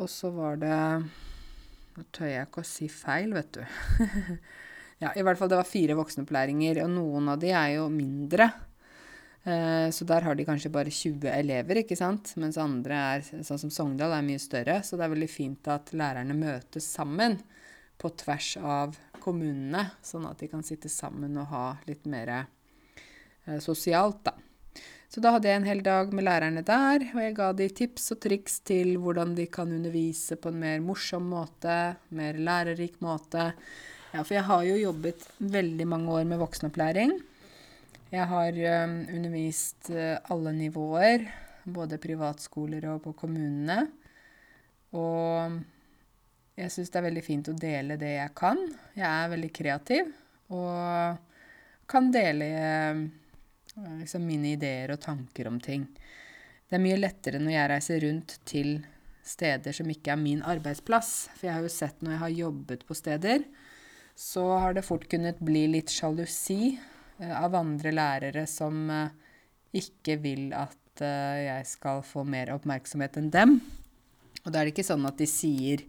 [0.00, 0.78] Og så var det
[1.96, 3.60] Nå tør jeg ikke å si feil, vet du.
[5.02, 8.48] ja, i hvert fall det var fire voksenopplæringer, og noen av de er jo mindre.
[9.44, 12.32] Eh, så der har de kanskje bare 20 elever, ikke sant.
[12.40, 14.80] Mens andre er, sånn som Sogndal, er mye større.
[14.86, 17.36] Så det er veldig fint at lærerne møtes sammen
[18.00, 23.58] på tvers av kommunene, sånn at de kan sitte sammen og ha litt mer eh,
[23.62, 24.36] sosialt, da.
[25.10, 28.12] Så da hadde jeg en hel dag med lærerne der, og jeg ga de tips
[28.14, 31.78] og triks til hvordan de kan undervise på en mer morsom måte,
[32.14, 33.48] mer lærerik måte.
[34.12, 37.16] Ja, for jeg har jo jobbet veldig mange år med voksenopplæring.
[38.10, 41.26] Jeg har um, undervist uh, alle nivåer,
[41.66, 43.84] både privatskoler og på kommunene.
[44.94, 45.58] Og
[46.60, 48.60] jeg syns det er veldig fint å dele det jeg kan.
[48.96, 50.10] Jeg er veldig kreativ
[50.50, 51.26] og
[51.90, 53.02] kan dele eh,
[54.00, 55.86] liksom, mine ideer og tanker om ting.
[56.68, 58.76] Det er mye lettere når jeg reiser rundt til
[59.26, 61.30] steder som ikke er min arbeidsplass.
[61.36, 63.46] For jeg har jo sett når jeg har jobbet på steder,
[64.14, 69.16] så har det fort kunnet bli litt sjalusi eh, av andre lærere som eh,
[69.80, 73.54] ikke vil at jeg skal få mer oppmerksomhet enn dem.
[74.42, 75.84] Og da er det ikke sånn at de sier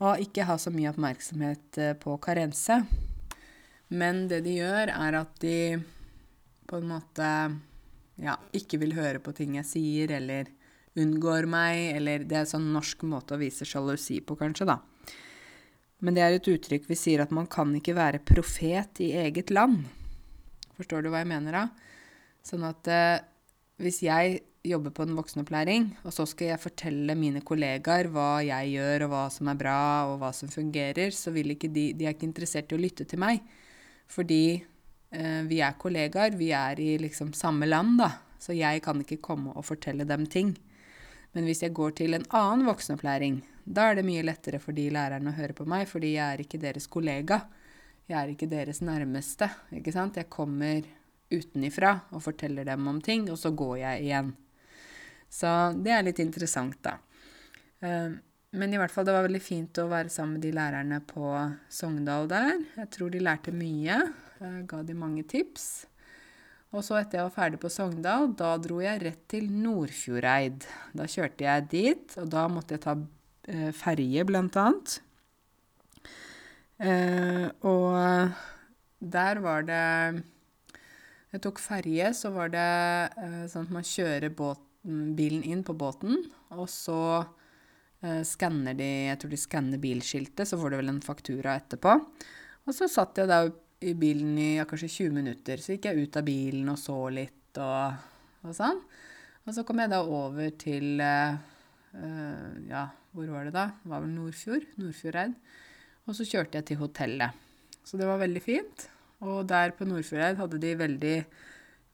[0.00, 2.80] og ikke ha så mye oppmerksomhet eh, på karense.
[3.92, 5.56] Men det de gjør, er at de
[6.70, 7.28] på en måte
[8.20, 10.48] ja, ikke vil høre på ting jeg sier, eller
[11.00, 14.78] unngår meg, eller Det er en sånn norsk måte å vise sjalusi på, kanskje, da.
[16.00, 19.52] Men det er et uttrykk vi sier at man kan ikke være profet i eget
[19.52, 19.84] land.
[20.78, 21.64] Forstår du hva jeg mener da?
[22.46, 23.20] Sånn at eh,
[23.84, 28.74] hvis jeg jobber på en voksenopplæring, og så skal jeg fortelle mine kollegaer hva jeg
[28.74, 32.06] gjør, og hva som er bra, og hva som fungerer, så vil ikke de De
[32.06, 33.40] er ikke interessert i å lytte til meg.
[34.10, 38.10] Fordi eh, vi er kollegaer, vi er i liksom samme land, da.
[38.40, 40.54] Så jeg kan ikke komme og fortelle dem ting.
[41.32, 44.88] Men hvis jeg går til en annen voksenopplæring, da er det mye lettere for de
[44.90, 47.44] lærerne å høre på meg, fordi jeg er ikke deres kollega.
[48.10, 49.46] Jeg er ikke deres nærmeste,
[49.76, 50.18] ikke sant.
[50.18, 50.82] Jeg kommer
[51.30, 54.32] utenifra og forteller dem om ting, og så går jeg igjen.
[55.30, 56.96] Så det er litt interessant, da.
[57.80, 58.10] Eh,
[58.50, 61.34] men i hvert fall, det var veldig fint å være sammen med de lærerne på
[61.70, 62.56] Sogndal der.
[62.80, 64.00] Jeg tror de lærte mye.
[64.40, 65.68] Jeg ga de mange tips.
[66.70, 70.66] Og så etter jeg var ferdig på Sogndal, da dro jeg rett til Nordfjordeid.
[70.98, 72.94] Da kjørte jeg dit, og da måtte jeg ta
[73.50, 74.98] eh, ferje, blant annet.
[76.80, 78.34] Eh, og
[79.00, 80.22] der var det
[81.30, 82.70] Jeg tok ferje, så var det
[83.22, 86.22] eh, sånn at man kjører båten, bilen inn på båten,
[86.56, 87.00] og så
[88.00, 91.96] eh, skanner de Jeg tror de skanner bilskiltet, så får du vel en faktura etterpå.
[92.66, 93.42] Og så satt jeg da
[93.80, 95.60] i bilen i kanskje 20 minutter.
[95.60, 98.00] Så gikk jeg ut av bilen og så litt og,
[98.44, 98.80] og sånn.
[99.46, 101.38] Og så kom jeg da over til uh,
[101.96, 102.84] uh, Ja,
[103.16, 103.70] hvor var det da?
[103.80, 104.66] Det var vel Nordfjord?
[104.78, 105.36] Nordfjordeid.
[106.06, 107.46] Og så kjørte jeg til hotellet.
[107.88, 108.84] Så det var veldig fint.
[109.24, 111.16] Og der på Nordfjordeid hadde de veldig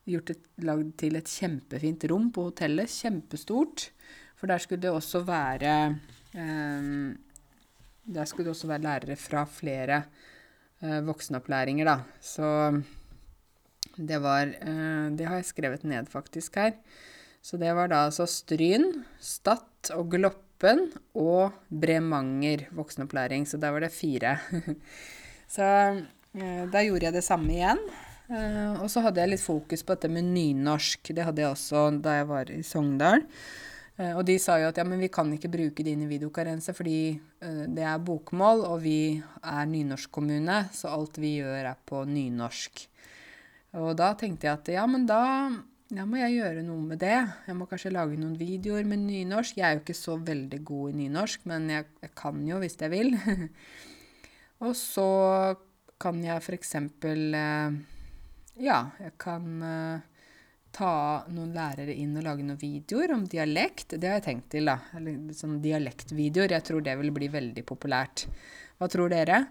[0.06, 2.90] gjort et, lagd til et kjempefint rom på hotellet.
[2.90, 3.90] Kjempestort.
[4.36, 5.72] For der skulle det også være
[6.36, 7.16] um,
[8.06, 10.02] Der skulle det også være lærere fra flere
[10.82, 11.96] eh, voksenopplæringer, da.
[12.20, 12.46] Så
[13.96, 16.76] det var eh, Det har jeg skrevet ned faktisk her.
[17.42, 23.46] Så det var da altså Stryn, Stad og Gloppen og Bremanger voksenopplæring.
[23.46, 24.38] Så der var det fire.
[25.56, 25.66] så
[26.34, 27.82] eh, da gjorde jeg det samme igjen.
[28.26, 31.12] Uh, og så hadde jeg litt fokus på dette med nynorsk.
[31.14, 33.22] Det hadde jeg også da jeg var i Sogndal.
[33.96, 36.10] Uh, og de sa jo at ja, men vi kan ikke bruke det inn i
[36.10, 41.78] videokarense fordi uh, det er bokmål, og vi er nynorskkommune, så alt vi gjør er
[41.86, 42.84] på nynorsk.
[43.78, 45.22] Og da tenkte jeg at ja, men da
[45.94, 47.16] ja, må jeg gjøre noe med det.
[47.46, 49.60] Jeg må kanskje lage noen videoer med nynorsk.
[49.60, 52.80] Jeg er jo ikke så veldig god i nynorsk, men jeg, jeg kan jo hvis
[52.80, 53.12] jeg vil.
[54.66, 55.10] og så
[56.02, 57.36] kan jeg for eksempel
[58.56, 59.62] Ja, jeg kan
[60.76, 60.92] ta
[61.32, 63.94] noen lærere inn og lage noen videoer om dialekt.
[63.96, 64.78] Det har jeg tenkt til, da.
[64.96, 66.52] Eller sånn dialektvideoer.
[66.56, 68.26] Jeg tror det vil bli veldig populært.
[68.76, 69.46] Hva tror dere?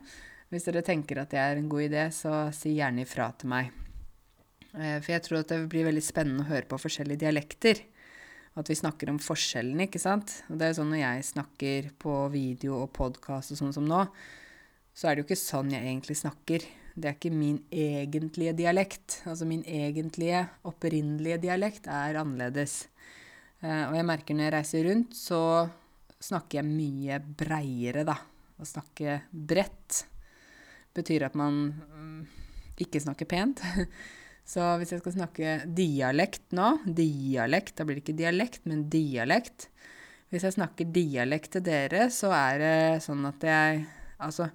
[0.53, 3.73] Hvis dere tenker at det er en god idé, så si gjerne ifra til meg.
[4.75, 7.81] Eh, for jeg tror at det blir veldig spennende å høre på forskjellige dialekter.
[8.55, 10.37] At vi snakker om forskjellene, ikke sant.
[10.49, 13.89] Og det er jo sånn når jeg snakker på video og podkast og sånn som
[13.89, 14.05] nå,
[14.95, 16.69] så er det jo ikke sånn jeg egentlig snakker.
[16.95, 19.19] Det er ikke min egentlige dialekt.
[19.27, 22.85] Altså min egentlige, opprinnelige dialekt er annerledes.
[23.59, 25.41] Uh, og jeg merker når jeg reiser rundt, så
[26.23, 28.15] snakker jeg mye breiere, da.
[28.55, 30.05] Å snakke bredt
[30.95, 32.21] betyr at man um,
[32.79, 33.63] ikke snakker pent.
[34.45, 39.71] Så hvis jeg skal snakke dialekt nå Dialekt, da blir det ikke dialekt, men dialekt.
[40.29, 44.45] Hvis jeg snakker dialekt til dere, så er det sånn at jeg Altså,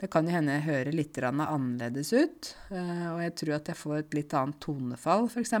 [0.00, 3.76] det kan jo hende jeg hører litt annerledes ut, eh, og jeg tror at jeg
[3.76, 5.52] får et litt annet tonefall, f.eks.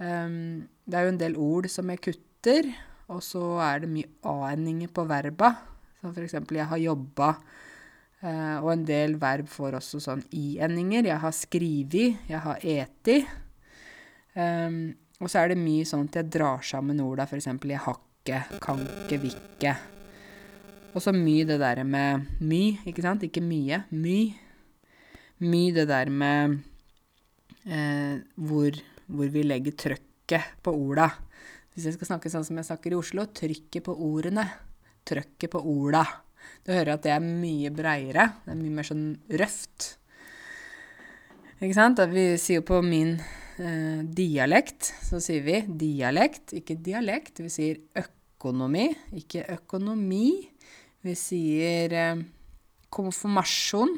[0.00, 2.70] Um, det er jo en del ord som jeg kutter,
[3.10, 5.52] og så er det mye a-endinger på verba.
[6.00, 6.34] Som f.eks.
[6.56, 7.28] jeg har jobba,
[8.24, 11.12] eh, og en del verb får også sånn i-endinger.
[11.12, 13.20] Jeg har skrivi, jeg har eti.
[14.34, 14.82] Um,
[15.20, 17.46] og så er det mye sånn at jeg drar sammen orda, f.eks.
[17.46, 19.78] jeg hakke, kanke, vikke.
[20.90, 23.22] Og så mye det der med my, ikke sant?
[23.26, 23.84] Ikke mye.
[23.94, 24.18] My.
[25.40, 26.58] My det der med
[27.64, 28.74] eh, hvor,
[29.06, 31.08] hvor, vi legger trøkket på orda.
[31.70, 34.48] Hvis jeg skal snakke sånn som jeg snakker i Oslo, trykket på ordene.
[35.06, 36.02] Trøkket på orda.
[36.66, 38.26] Du hører at det er mye breiere.
[38.44, 39.06] Det er mye mer sånn
[39.40, 39.94] røft.
[41.60, 42.02] Ikke sant?
[42.10, 43.14] Vi sier jo på min
[43.60, 47.42] eh, dialekt, så sier vi dialekt, ikke dialekt.
[47.44, 48.88] Vi sier økonomi,
[49.20, 50.48] ikke økonomi.
[51.06, 52.22] Vi sier eh,
[52.92, 53.94] konfirmasjon,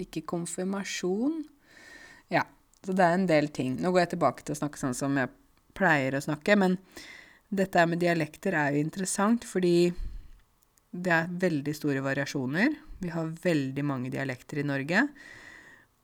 [0.00, 1.42] ikke konfirmasjon.
[2.32, 2.46] Ja,
[2.84, 3.76] så det er en del ting.
[3.80, 5.32] Nå går jeg tilbake til å snakke sånn som jeg
[5.76, 6.78] pleier å snakke, men
[7.50, 9.90] dette med dialekter er jo interessant fordi
[10.90, 12.74] det er veldig store variasjoner.
[13.02, 15.04] Vi har veldig mange dialekter i Norge.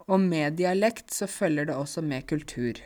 [0.07, 2.79] Og med dialekt så følger det også med kultur,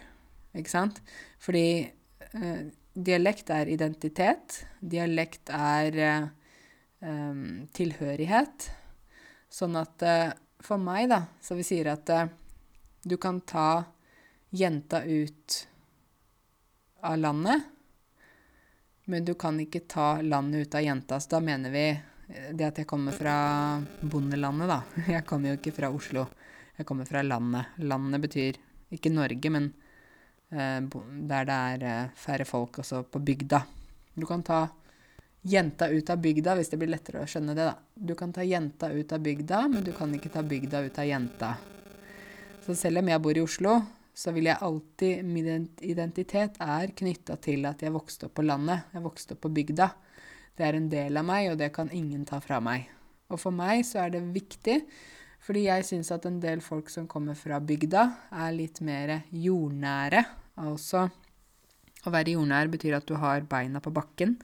[0.56, 1.02] ikke sant?
[1.42, 2.62] Fordi eh,
[2.96, 4.62] dialekt er identitet.
[4.80, 6.30] Dialekt er eh,
[7.00, 8.70] um, tilhørighet.
[9.50, 10.30] Sånn at uh,
[10.62, 12.28] for meg, da, så vi sier at uh,
[13.02, 13.84] du kan ta
[14.50, 15.68] jenta ut
[17.00, 17.62] av landet,
[19.04, 21.20] men du kan ikke ta landet ut av jenta.
[21.20, 23.34] Så da mener vi eh, det at jeg kommer fra
[24.00, 24.80] bondelandet, da.
[25.16, 26.26] Jeg kommer jo ikke fra Oslo.
[26.76, 27.72] Jeg kommer fra landet.
[27.82, 28.60] Landet betyr
[28.94, 29.70] ikke Norge, men
[30.52, 31.56] uh, der det
[31.88, 33.64] er færre folk, også på bygda.
[34.14, 34.66] Du kan ta
[35.42, 37.76] jenta ut av bygda, hvis det blir lettere å skjønne det, da.
[37.94, 41.08] Du kan ta jenta ut av bygda, men du kan ikke ta bygda ut av
[41.08, 41.54] jenta.
[42.66, 43.78] Så selv om jeg bor i Oslo,
[44.14, 48.90] så vil jeg alltid Min identitet er knytta til at jeg vokste opp på landet.
[48.92, 49.88] Jeg vokste opp på bygda.
[50.56, 52.90] Det er en del av meg, og det kan ingen ta fra meg.
[53.30, 54.76] Og for meg så er det viktig,
[55.40, 58.02] fordi jeg syns at en del folk som kommer fra bygda,
[58.44, 60.24] er litt mer jordnære.
[60.60, 61.06] Altså
[62.04, 64.36] å være jordnær betyr at du har beina på bakken.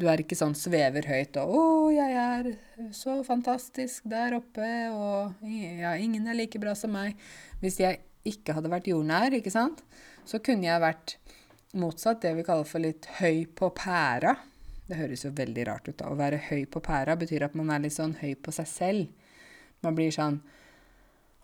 [0.00, 2.46] Du er ikke sånn svever høyt og 'Å, jeg er
[2.96, 7.18] så fantastisk der oppe', og ja, 'ingen er like bra som meg'.
[7.60, 9.82] Hvis jeg ikke hadde vært jordnær, ikke sant,
[10.24, 11.16] så kunne jeg vært
[11.74, 14.36] motsatt, det vi kaller for litt høy på pæra.
[14.88, 16.08] Det høres jo veldig rart ut, da.
[16.08, 19.08] Å være høy på pæra betyr at man er litt sånn høy på seg selv.
[19.82, 20.40] Man blir sånn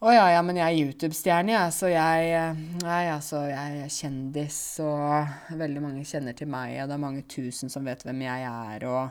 [0.05, 4.59] å ja, ja, men jeg er YouTube-stjerne, jeg, så jeg Nei, altså, jeg er kjendis,
[4.85, 8.51] og veldig mange kjenner til meg, og det er mange tusen som vet hvem jeg
[8.51, 9.03] er, og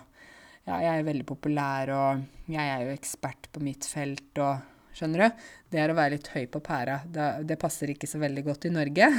[0.65, 5.25] ja, jeg er veldig populær, og jeg er jo ekspert på mitt felt, og Skjønner
[5.25, 5.41] du?
[5.71, 7.01] Det er å være litt høy på pæra.
[7.03, 9.09] Det, det passer ikke så veldig godt i Norge.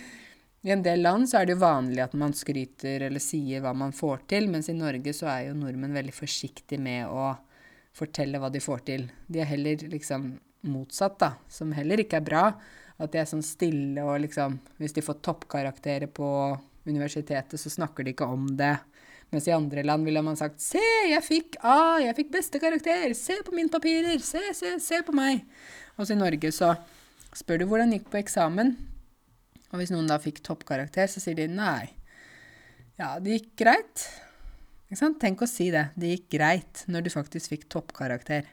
[0.64, 3.74] I en del land så er det jo vanlig at man skryter eller sier hva
[3.76, 7.34] man får til, mens i Norge så er jo nordmenn veldig forsiktige med å
[7.98, 9.04] fortelle hva de får til.
[9.28, 10.30] De er heller liksom
[10.66, 12.44] motsatt, da, som heller ikke er bra.
[12.98, 16.28] At de er sånn stille og liksom Hvis de får toppkarakterer på
[16.88, 18.74] universitetet, så snakker de ikke om det.
[19.30, 20.80] Mens i andre land ville man sagt 'Se,
[21.10, 21.98] jeg fikk A!
[22.00, 23.12] Jeg fikk beste karakter!
[23.14, 24.18] Se på mine papirer!
[24.18, 25.44] Se, se, se på meg!'
[25.98, 26.76] Og så i Norge så
[27.36, 28.76] spør du hvordan det gikk på eksamen.
[29.70, 31.92] Og hvis noen da fikk toppkarakter, så sier de 'nei'.
[32.98, 34.08] Ja, det gikk greit.
[34.88, 35.20] Ikke sant?
[35.20, 35.90] Tenk å si det.
[35.94, 38.48] Det gikk greit når du faktisk fikk toppkarakter.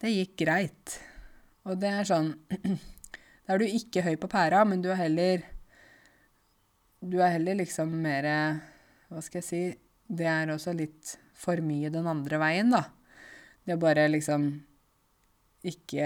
[0.00, 1.00] Det gikk greit.
[1.68, 2.32] Og det er sånn
[3.44, 5.44] Da er du ikke høy på pæra, men du er heller
[7.02, 8.28] Du er heller liksom mer
[9.10, 9.62] Hva skal jeg si
[10.06, 12.82] Det er også litt for mye den andre veien, da.
[13.64, 14.50] Det å bare liksom
[15.64, 16.04] ikke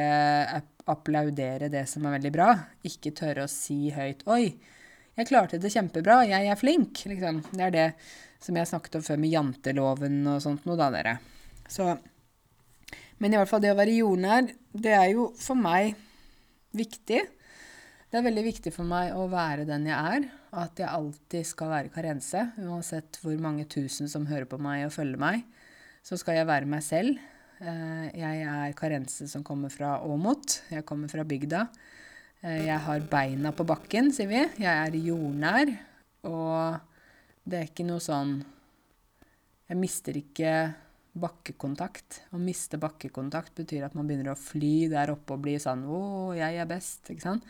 [0.91, 2.49] applaudere det som er veldig bra.
[2.87, 4.55] Ikke tørre å si høyt 'Oi,
[5.19, 6.21] jeg klarte det kjempebra.
[6.29, 7.43] Jeg er flink.' Liksom.
[7.51, 7.89] Det er det
[8.39, 11.19] som jeg snakket om før med janteloven og sånt noe, da, dere.
[11.67, 11.89] Så
[13.23, 15.95] men i hvert fall det å være jordnær, det er jo for meg
[16.75, 17.21] viktig.
[18.11, 21.47] Det er veldig viktig for meg å være den jeg er, og at jeg alltid
[21.49, 22.45] skal være karense.
[22.63, 25.47] Uansett hvor mange tusen som hører på meg og følger meg,
[26.05, 27.19] så skal jeg være meg selv.
[27.59, 30.61] Eh, jeg er karense som kommer fra Åmot.
[30.71, 31.65] Jeg kommer fra bygda.
[32.43, 34.43] Eh, jeg har beina på bakken, sier vi.
[34.63, 35.75] Jeg er jordnær.
[36.29, 36.79] Og
[37.45, 38.39] det er ikke noe sånn
[39.69, 40.51] Jeg mister ikke
[41.15, 42.23] bakkekontakt.
[42.35, 46.35] Å miste bakkekontakt betyr at man begynner å fly der oppe og bli sånn 'Å,
[46.37, 47.11] jeg er best'.
[47.11, 47.45] Ikke sant?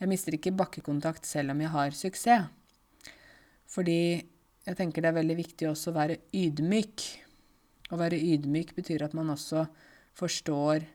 [0.00, 2.48] Jeg mister ikke bakkekontakt selv om jeg har suksess.
[3.68, 4.22] Fordi
[4.66, 7.04] jeg tenker det er veldig viktig også å være ydmyk.
[7.90, 9.68] Å være ydmyk betyr at man også
[10.18, 10.86] forstår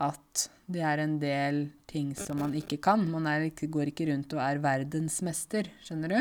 [0.00, 3.02] at det er en del ting som man ikke kan.
[3.10, 6.20] Man er, går ikke rundt og er verdensmester, skjønner du?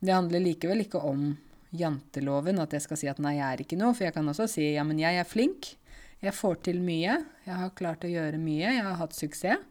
[0.00, 1.36] Det handler likevel ikke om
[1.76, 3.94] janteloven, at jeg skal si at nei, jeg er ikke noe.
[3.96, 5.74] For jeg kan også si ja, men jeg er flink.
[6.24, 7.18] Jeg får til mye.
[7.46, 8.72] Jeg har klart å gjøre mye.
[8.78, 9.66] Jeg har hatt suksess.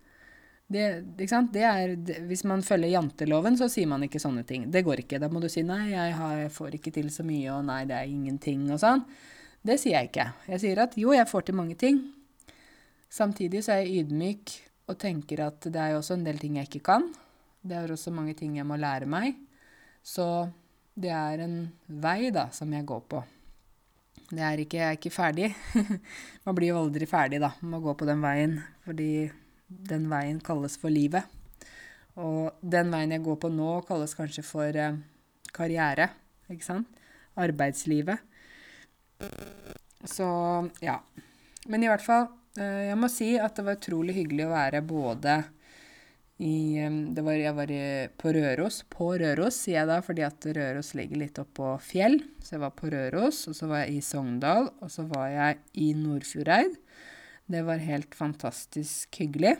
[0.67, 0.83] Det,
[1.15, 4.65] det er, det, hvis man følger janteloven, så sier man ikke sånne ting.
[4.71, 5.19] Det går ikke.
[5.23, 7.85] Da må du si nei, jeg, har, jeg får ikke til så mye, og nei,
[7.87, 9.05] det er ingenting, og sånn.
[9.63, 10.27] Det sier jeg ikke.
[10.51, 12.01] Jeg sier at jo, jeg får til mange ting.
[13.07, 14.57] Samtidig så er jeg ydmyk
[14.91, 17.07] og tenker at det er jo også en del ting jeg ikke kan.
[17.63, 19.39] Det er også mange ting jeg må lære meg.
[20.03, 20.47] Så
[20.97, 23.21] det er en vei da, som jeg går på.
[24.27, 25.49] Det er ikke, jeg er ikke ferdig.
[26.45, 29.11] Man blir jo aldri ferdig da, med å gå på den veien, fordi
[29.67, 31.27] den veien kalles for livet.
[32.17, 34.97] Og den veien jeg går på nå, kalles kanskje for eh,
[35.53, 36.09] karriere,
[36.49, 37.05] ikke sant?
[37.37, 38.25] Arbeidslivet.
[40.07, 40.27] Så
[40.81, 40.97] ja.
[41.69, 42.27] Men i hvert fall,
[42.57, 45.37] eh, jeg må si at det var utrolig hyggelig å være både
[46.37, 46.77] i,
[47.17, 47.83] var, jeg var i,
[48.13, 48.83] på Røros.
[48.93, 52.19] På Røros, sier jeg da, fordi at Røros ligger litt oppå fjell.
[52.43, 55.57] Så jeg var på Røros, og så var jeg i Sogndal, og så var jeg
[55.81, 56.77] i Nordfjordeid.
[57.47, 59.55] Det var helt fantastisk hyggelig.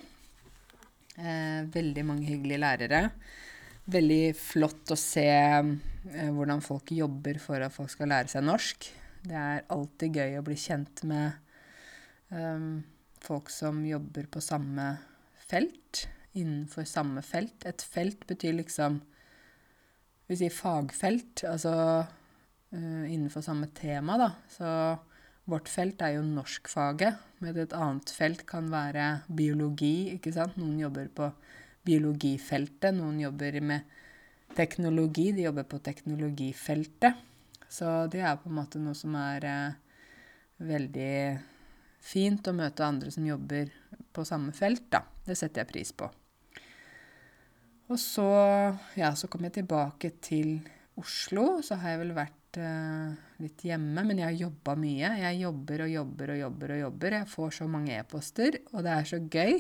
[1.17, 3.01] Eh, veldig mange hyggelige lærere.
[3.89, 8.89] Veldig flott å se eh, hvordan folk jobber for at folk skal lære seg norsk.
[9.25, 11.41] Det er alltid gøy å bli kjent med
[12.30, 12.69] eh,
[13.25, 14.91] folk som jobber på samme
[15.47, 16.05] felt
[16.38, 17.65] innenfor samme felt.
[17.65, 19.01] Et felt betyr liksom
[20.27, 21.73] Vi sier fagfelt, altså
[22.03, 24.25] uh, innenfor samme tema, da.
[24.51, 24.71] Så
[25.47, 30.57] vårt felt er jo norskfaget, men et annet felt kan være biologi, ikke sant.
[30.59, 31.29] Noen jobber på
[31.88, 33.95] biologifeltet, noen jobber med
[34.57, 37.23] teknologi, de jobber på teknologifeltet.
[37.71, 39.79] Så det er på en måte noe som er uh,
[40.59, 41.15] veldig
[42.03, 43.71] fint å møte andre som jobber
[44.11, 45.05] på samme felt, da.
[45.23, 46.11] Det setter jeg pris på.
[47.88, 48.25] Og så,
[48.99, 50.57] ja, så kom jeg tilbake til
[50.99, 51.61] Oslo.
[51.63, 53.13] Så har jeg vel vært eh,
[53.43, 55.13] litt hjemme, men jeg har jobba mye.
[55.21, 57.17] Jeg jobber og jobber og jobber og jobber.
[57.21, 59.55] Jeg får så mange e-poster, og det er så gøy.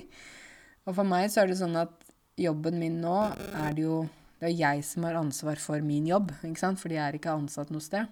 [0.87, 1.95] Og for meg så er det sånn at
[2.37, 3.17] jobben min nå
[3.57, 4.05] er det jo
[4.37, 6.77] Det er jeg som har ansvar for min jobb, ikke sant?
[6.77, 8.05] fordi jeg er ikke ansatt noe sted.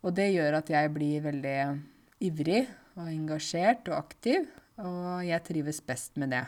[0.00, 1.58] Og det gjør at jeg blir veldig
[2.24, 2.62] ivrig
[2.96, 4.46] og engasjert og aktiv,
[4.82, 6.44] og jeg trives best med det.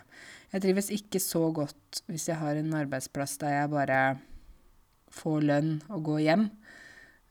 [0.52, 4.02] Jeg trives ikke så godt hvis jeg har en arbeidsplass der jeg bare
[5.14, 6.46] får lønn og går hjem.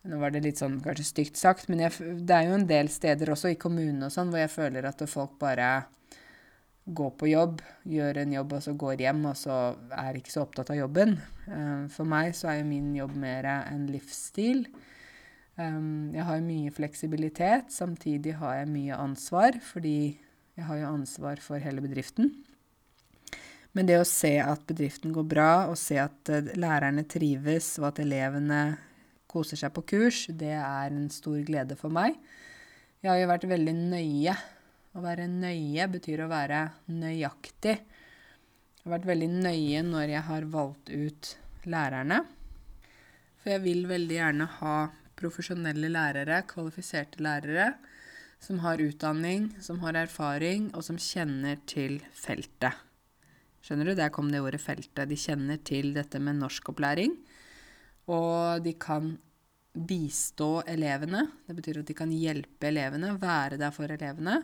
[0.10, 1.96] Nå var det litt sånn kanskje stygt sagt, men jeg,
[2.28, 5.04] det er jo en del steder også i kommunene og sånn hvor jeg føler at
[5.12, 5.72] folk bare
[6.90, 9.58] går på jobb, gjør en jobb og så går hjem, og så
[9.94, 11.18] er ikke så opptatt av jobben.
[11.46, 14.66] Eh, for meg så er jo min jobb mer en livsstil.
[15.60, 20.16] Um, jeg har mye fleksibilitet, samtidig har jeg mye ansvar, fordi
[20.60, 22.34] jeg har jo ansvar for hele bedriften.
[23.78, 27.92] Men det å se at bedriften går bra, og se at uh, lærerne trives, og
[27.92, 28.62] at elevene
[29.30, 32.18] koser seg på kurs, det er en stor glede for meg.
[33.00, 34.36] Jeg har jo vært veldig nøye.
[34.98, 37.76] Å være nøye betyr å være nøyaktig.
[37.80, 41.30] Jeg har vært veldig nøye når jeg har valgt ut
[41.70, 42.24] lærerne.
[43.40, 44.76] For jeg vil veldig gjerne ha
[45.20, 47.76] profesjonelle lærere, kvalifiserte lærere,
[48.40, 52.78] som har utdanning, som har erfaring, og som kjenner til feltet.
[53.60, 53.96] Skjønner du?
[53.96, 55.08] Der kom det ordet 'feltet'.
[55.10, 57.18] De kjenner til dette med norskopplæring.
[58.08, 59.18] Og de kan
[59.76, 61.28] bistå elevene.
[61.48, 64.44] Det betyr at de kan hjelpe elevene, være der for elevene,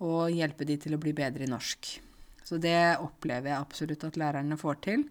[0.00, 2.00] og hjelpe de til å bli bedre i norsk.
[2.42, 5.04] Så det opplever jeg absolutt at lærerne får til.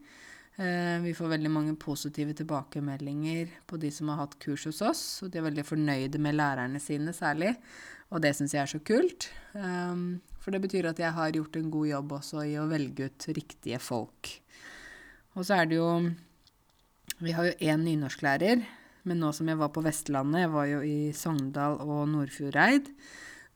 [0.58, 5.04] Eh, vi får veldig mange positive tilbakemeldinger på de som har hatt kurs hos oss,
[5.22, 7.54] og de er veldig fornøyde med lærerne sine særlig.
[8.14, 9.28] Og det syns jeg er så kult.
[9.54, 13.10] Um, for det betyr at jeg har gjort en god jobb også i å velge
[13.10, 14.32] ut riktige folk.
[15.36, 15.92] Og så er det jo
[17.18, 18.62] Vi har jo én nynorsklærer,
[19.10, 22.92] men nå som jeg var på Vestlandet, jeg var jo i Sogndal og Nordfjordeid,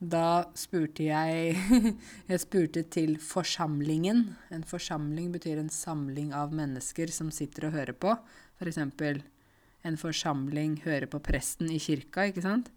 [0.01, 1.53] da spurte jeg
[2.31, 4.31] Jeg spurte til forsamlingen.
[4.49, 8.15] En forsamling betyr en samling av mennesker som sitter og hører på.
[8.57, 8.81] F.eks.
[9.85, 12.73] En forsamling hører på presten i kirka, ikke sant?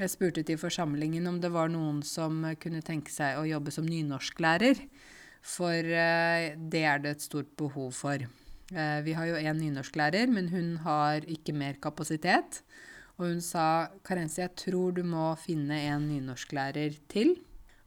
[0.00, 3.84] Jeg spurte til forsamlingen om det var noen som kunne tenke seg å jobbe som
[3.84, 4.78] nynorsklærer.
[5.44, 8.24] For uh, det er det et stort behov for.
[8.72, 12.62] Uh, vi har jo én nynorsklærer, men hun har ikke mer kapasitet.
[13.18, 17.36] Og hun sa Karense, jeg tror du må finne en nynorsklærer til.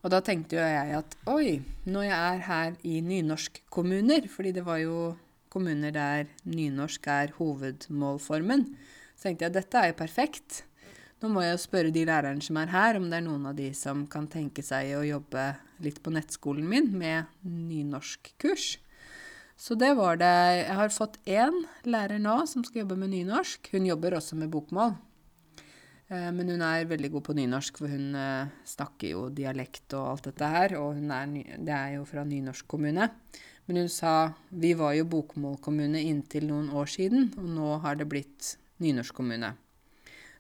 [0.05, 1.57] Og da tenkte jo jeg at oi,
[1.89, 5.15] når jeg er her i nynorskkommuner, fordi det var jo
[5.49, 8.67] kommuner der nynorsk er hovedmålformen,
[9.15, 10.61] så tenkte jeg at dette er jo perfekt.
[11.25, 13.71] Nå må jeg spørre de lærerne som er her, om det er noen av de
[13.73, 15.45] som kan tenke seg å jobbe
[15.81, 18.65] litt på nettskolen min med nynorskkurs.
[19.57, 20.29] Så det var det.
[20.59, 21.57] Jeg har fått én
[21.89, 23.71] lærer nå som skal jobbe med nynorsk.
[23.73, 24.93] Hun jobber også med bokmål.
[26.11, 30.11] Eh, men hun er veldig god på nynorsk, for hun eh, snakker jo dialekt og
[30.11, 30.77] alt dette her.
[30.77, 33.09] Og er, det er jo fra nynorsk kommune.
[33.65, 38.11] Men hun sa vi var jo bokmålkommune inntil noen år siden, og nå har det
[38.13, 39.55] blitt nynorsk kommune.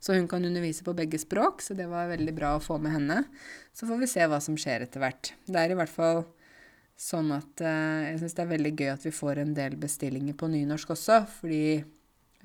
[0.05, 2.93] Så hun kan undervise på begge språk, så det var veldig bra å få med
[2.93, 3.23] henne.
[3.73, 5.33] Så får vi se hva som skjer etter hvert.
[5.49, 6.21] Det er i hvert fall
[6.93, 10.37] sånn at uh, jeg syns det er veldig gøy at vi får en del bestillinger
[10.37, 11.65] på nynorsk også, fordi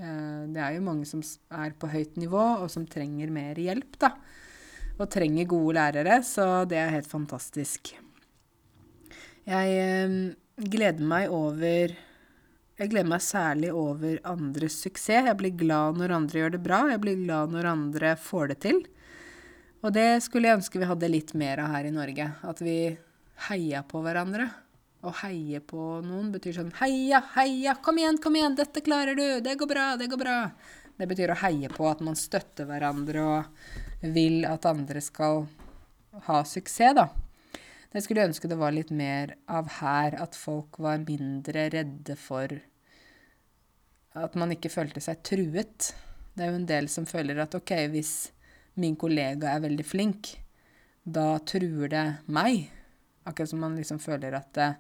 [0.01, 3.99] Eh, det er jo mange som er på høyt nivå, og som trenger mer hjelp,
[4.01, 4.15] da.
[5.01, 7.93] Og trenger gode lærere, så det er helt fantastisk.
[9.49, 10.17] Jeg eh,
[10.71, 11.97] gleder meg over
[12.81, 15.27] Jeg gleder meg særlig over andres suksess.
[15.27, 16.79] Jeg blir glad når andre gjør det bra.
[16.89, 18.79] Jeg blir glad når andre får det til.
[19.85, 22.31] Og det skulle jeg ønske vi hadde litt mer av her i Norge.
[22.41, 22.77] At vi
[23.51, 24.49] heia på hverandre.
[25.05, 29.27] Å heie på noen betyr sånn Heia, heia, kom igjen, kom igjen, dette klarer du,
[29.45, 30.39] det går bra, det går bra.
[30.97, 35.47] Det betyr å heie på at man støtter hverandre og vil at andre skal
[36.29, 37.11] ha suksess, da.
[37.93, 42.17] Det skulle jeg ønske det var litt mer av her, at folk var mindre redde
[42.21, 42.61] for
[44.19, 45.93] At man ikke følte seg truet.
[46.35, 48.15] Det er jo en del som føler at OK, hvis
[48.81, 50.33] min kollega er veldig flink,
[51.05, 52.69] da truer det meg.
[53.29, 54.79] Akkurat som man liksom føler at eh,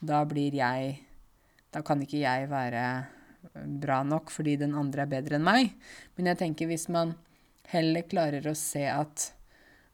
[0.00, 0.98] da blir jeg
[1.74, 2.82] Da kan ikke jeg være
[3.52, 5.74] eh, bra nok fordi den andre er bedre enn meg.
[6.16, 7.12] Men jeg tenker hvis man
[7.68, 9.32] heller klarer å se at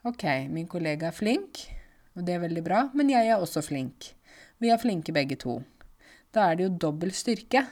[0.07, 0.23] OK,
[0.53, 1.65] min kollega er flink,
[2.15, 4.13] og det er veldig bra, men jeg er også flink.
[4.61, 5.63] Vi er flinke begge to.
[6.31, 7.65] Da er det jo dobbel styrke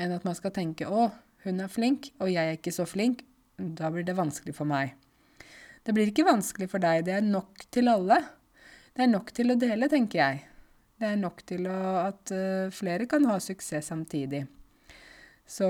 [0.00, 1.10] enn at man skal tenke å,
[1.44, 3.24] hun er flink, og jeg er ikke så flink.
[3.56, 4.94] Da blir det vanskelig for meg.
[5.84, 8.20] Det blir ikke vanskelig for deg, det er nok til alle.
[8.96, 10.40] Det er nok til å dele, tenker jeg.
[11.00, 14.42] Det er nok til å, at uh, flere kan ha suksess samtidig.
[15.48, 15.68] Så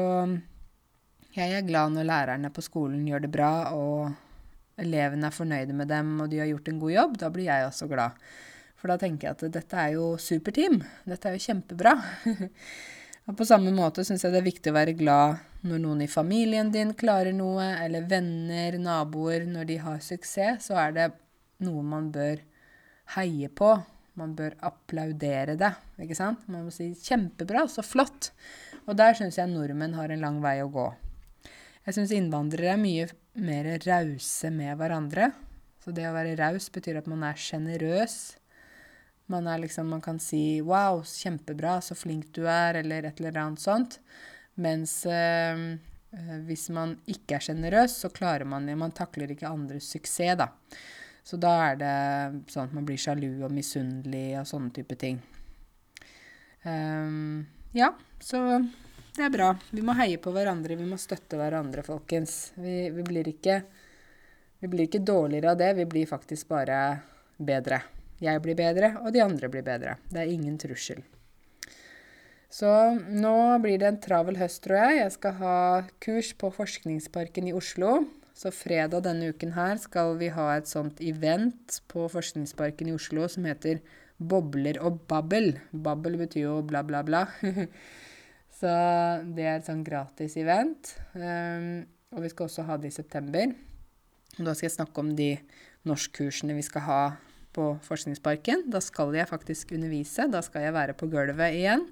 [1.36, 5.90] jeg er glad når lærerne på skolen gjør det bra, og elevene er fornøyde med
[5.92, 7.18] dem, og de har gjort en god jobb.
[7.22, 8.18] Da blir jeg også glad.
[8.80, 10.80] For da tenker jeg at dette er jo superteam.
[11.06, 11.94] Dette er jo kjempebra.
[13.30, 16.10] Og på samme måte syns jeg det er viktig å være glad når noen i
[16.10, 21.04] familien din klarer noe, eller venner, naboer, når de har suksess, så er det
[21.62, 22.40] noe man bør
[23.14, 23.68] heie på.
[24.18, 25.70] Man bør applaudere det,
[26.02, 26.42] ikke sant?
[26.50, 28.32] Man må si 'kjempebra, så flott'.
[28.88, 30.88] Og der syns jeg nordmenn har en lang vei å gå.
[31.86, 33.06] Jeg syns innvandrere er mye
[33.38, 35.30] mer rause med hverandre.
[35.84, 38.39] Så det å være raus betyr at man er sjenerøs.
[39.30, 43.60] Man, liksom, man kan si 'wow, kjempebra, så flink du er', eller et eller annet
[43.60, 44.00] sånt.
[44.54, 45.78] Mens øh,
[46.46, 48.74] hvis man ikke er sjenerøs, så klarer man det.
[48.76, 50.50] Man takler ikke andres suksess, da.
[51.22, 55.20] Så da er det sånn at man blir sjalu og misunnelig og sånne type ting.
[56.64, 58.40] Um, ja, så
[59.14, 59.52] det er bra.
[59.70, 62.50] Vi må heie på hverandre, vi må støtte hverandre, folkens.
[62.58, 63.60] Vi, vi, blir ikke,
[64.58, 66.80] vi blir ikke dårligere av det, vi blir faktisk bare
[67.38, 67.82] bedre.
[68.20, 69.96] Jeg blir bedre, og de andre blir bedre.
[70.12, 71.00] Det er ingen trussel.
[72.50, 72.68] Så
[72.98, 74.98] nå blir det en travel høst, tror jeg.
[75.04, 75.58] Jeg skal ha
[76.02, 78.00] kurs på Forskningsparken i Oslo.
[78.34, 83.28] Så fredag denne uken her skal vi ha et sånt event på Forskningsparken i Oslo
[83.30, 83.80] som heter
[84.18, 85.54] Bobler og babbel.
[85.70, 87.22] Babbel betyr jo bla, bla, bla.
[88.60, 88.74] så
[89.24, 90.94] det er et sånn gratis event.
[91.14, 93.54] Um, og vi skal også ha det i september.
[94.38, 95.32] Og da skal jeg snakke om de
[95.86, 97.02] norskkursene vi skal ha
[97.56, 98.66] på Forskningsparken.
[98.70, 100.28] Da skal jeg faktisk undervise.
[100.30, 101.86] Da skal jeg være på gulvet igjen.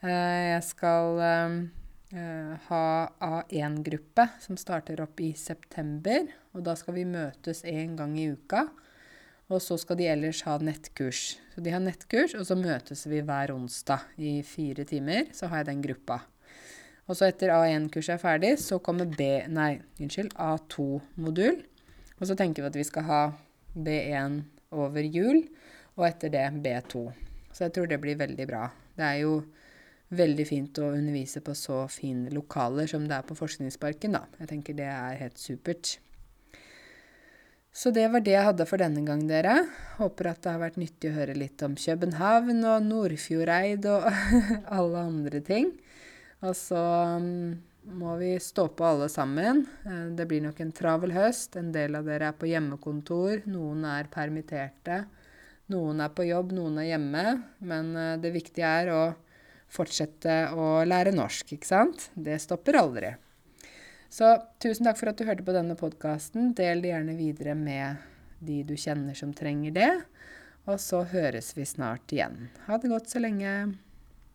[0.00, 2.84] Eh, jeg skal uh, ha
[3.20, 6.30] A1-gruppe som starter opp i september.
[6.56, 8.66] Og da skal vi møtes én gang i uka.
[9.50, 11.36] Og så skal de ellers ha nettkurs.
[11.52, 15.32] Så de har nettkurs, og så møtes vi hver onsdag i fire timer.
[15.34, 16.20] Så har jeg den gruppa.
[17.10, 21.58] Og så etter A1-kurset er ferdig, så kommer B, nei, unnskyld, A2-modul.
[22.20, 23.22] Og så tenker vi at vi skal ha
[23.74, 25.42] B1 over jul,
[25.98, 27.06] og etter det B2.
[27.50, 28.68] Så jeg tror det blir veldig bra.
[28.96, 29.40] Det er jo
[30.14, 34.24] veldig fint å undervise på så fine lokaler som det er på Forskningsparken, da.
[34.42, 35.98] Jeg tenker det er helt supert.
[37.70, 39.60] Så det var det jeg hadde for denne gang, dere.
[40.00, 44.08] Håper at det har vært nyttig å høre litt om København og Nordfjordeid og
[44.78, 45.70] alle andre ting.
[46.42, 46.80] Og så
[47.22, 49.66] mm, må vi stå på alle sammen.
[49.86, 51.56] Eh, det blir nok en travel høst.
[51.56, 55.04] En del av dere er på hjemmekontor, noen er permitterte.
[55.70, 57.24] Noen er på jobb, noen er hjemme.
[57.64, 59.02] Men eh, det viktige er å
[59.70, 62.08] fortsette å lære norsk, ikke sant?
[62.14, 63.14] Det stopper aldri.
[64.10, 66.50] Så tusen takk for at du hørte på denne podkasten.
[66.58, 68.02] Del det gjerne videre med
[68.42, 69.92] de du kjenner som trenger det.
[70.66, 72.48] Og så høres vi snart igjen.
[72.66, 73.52] Ha det godt så lenge.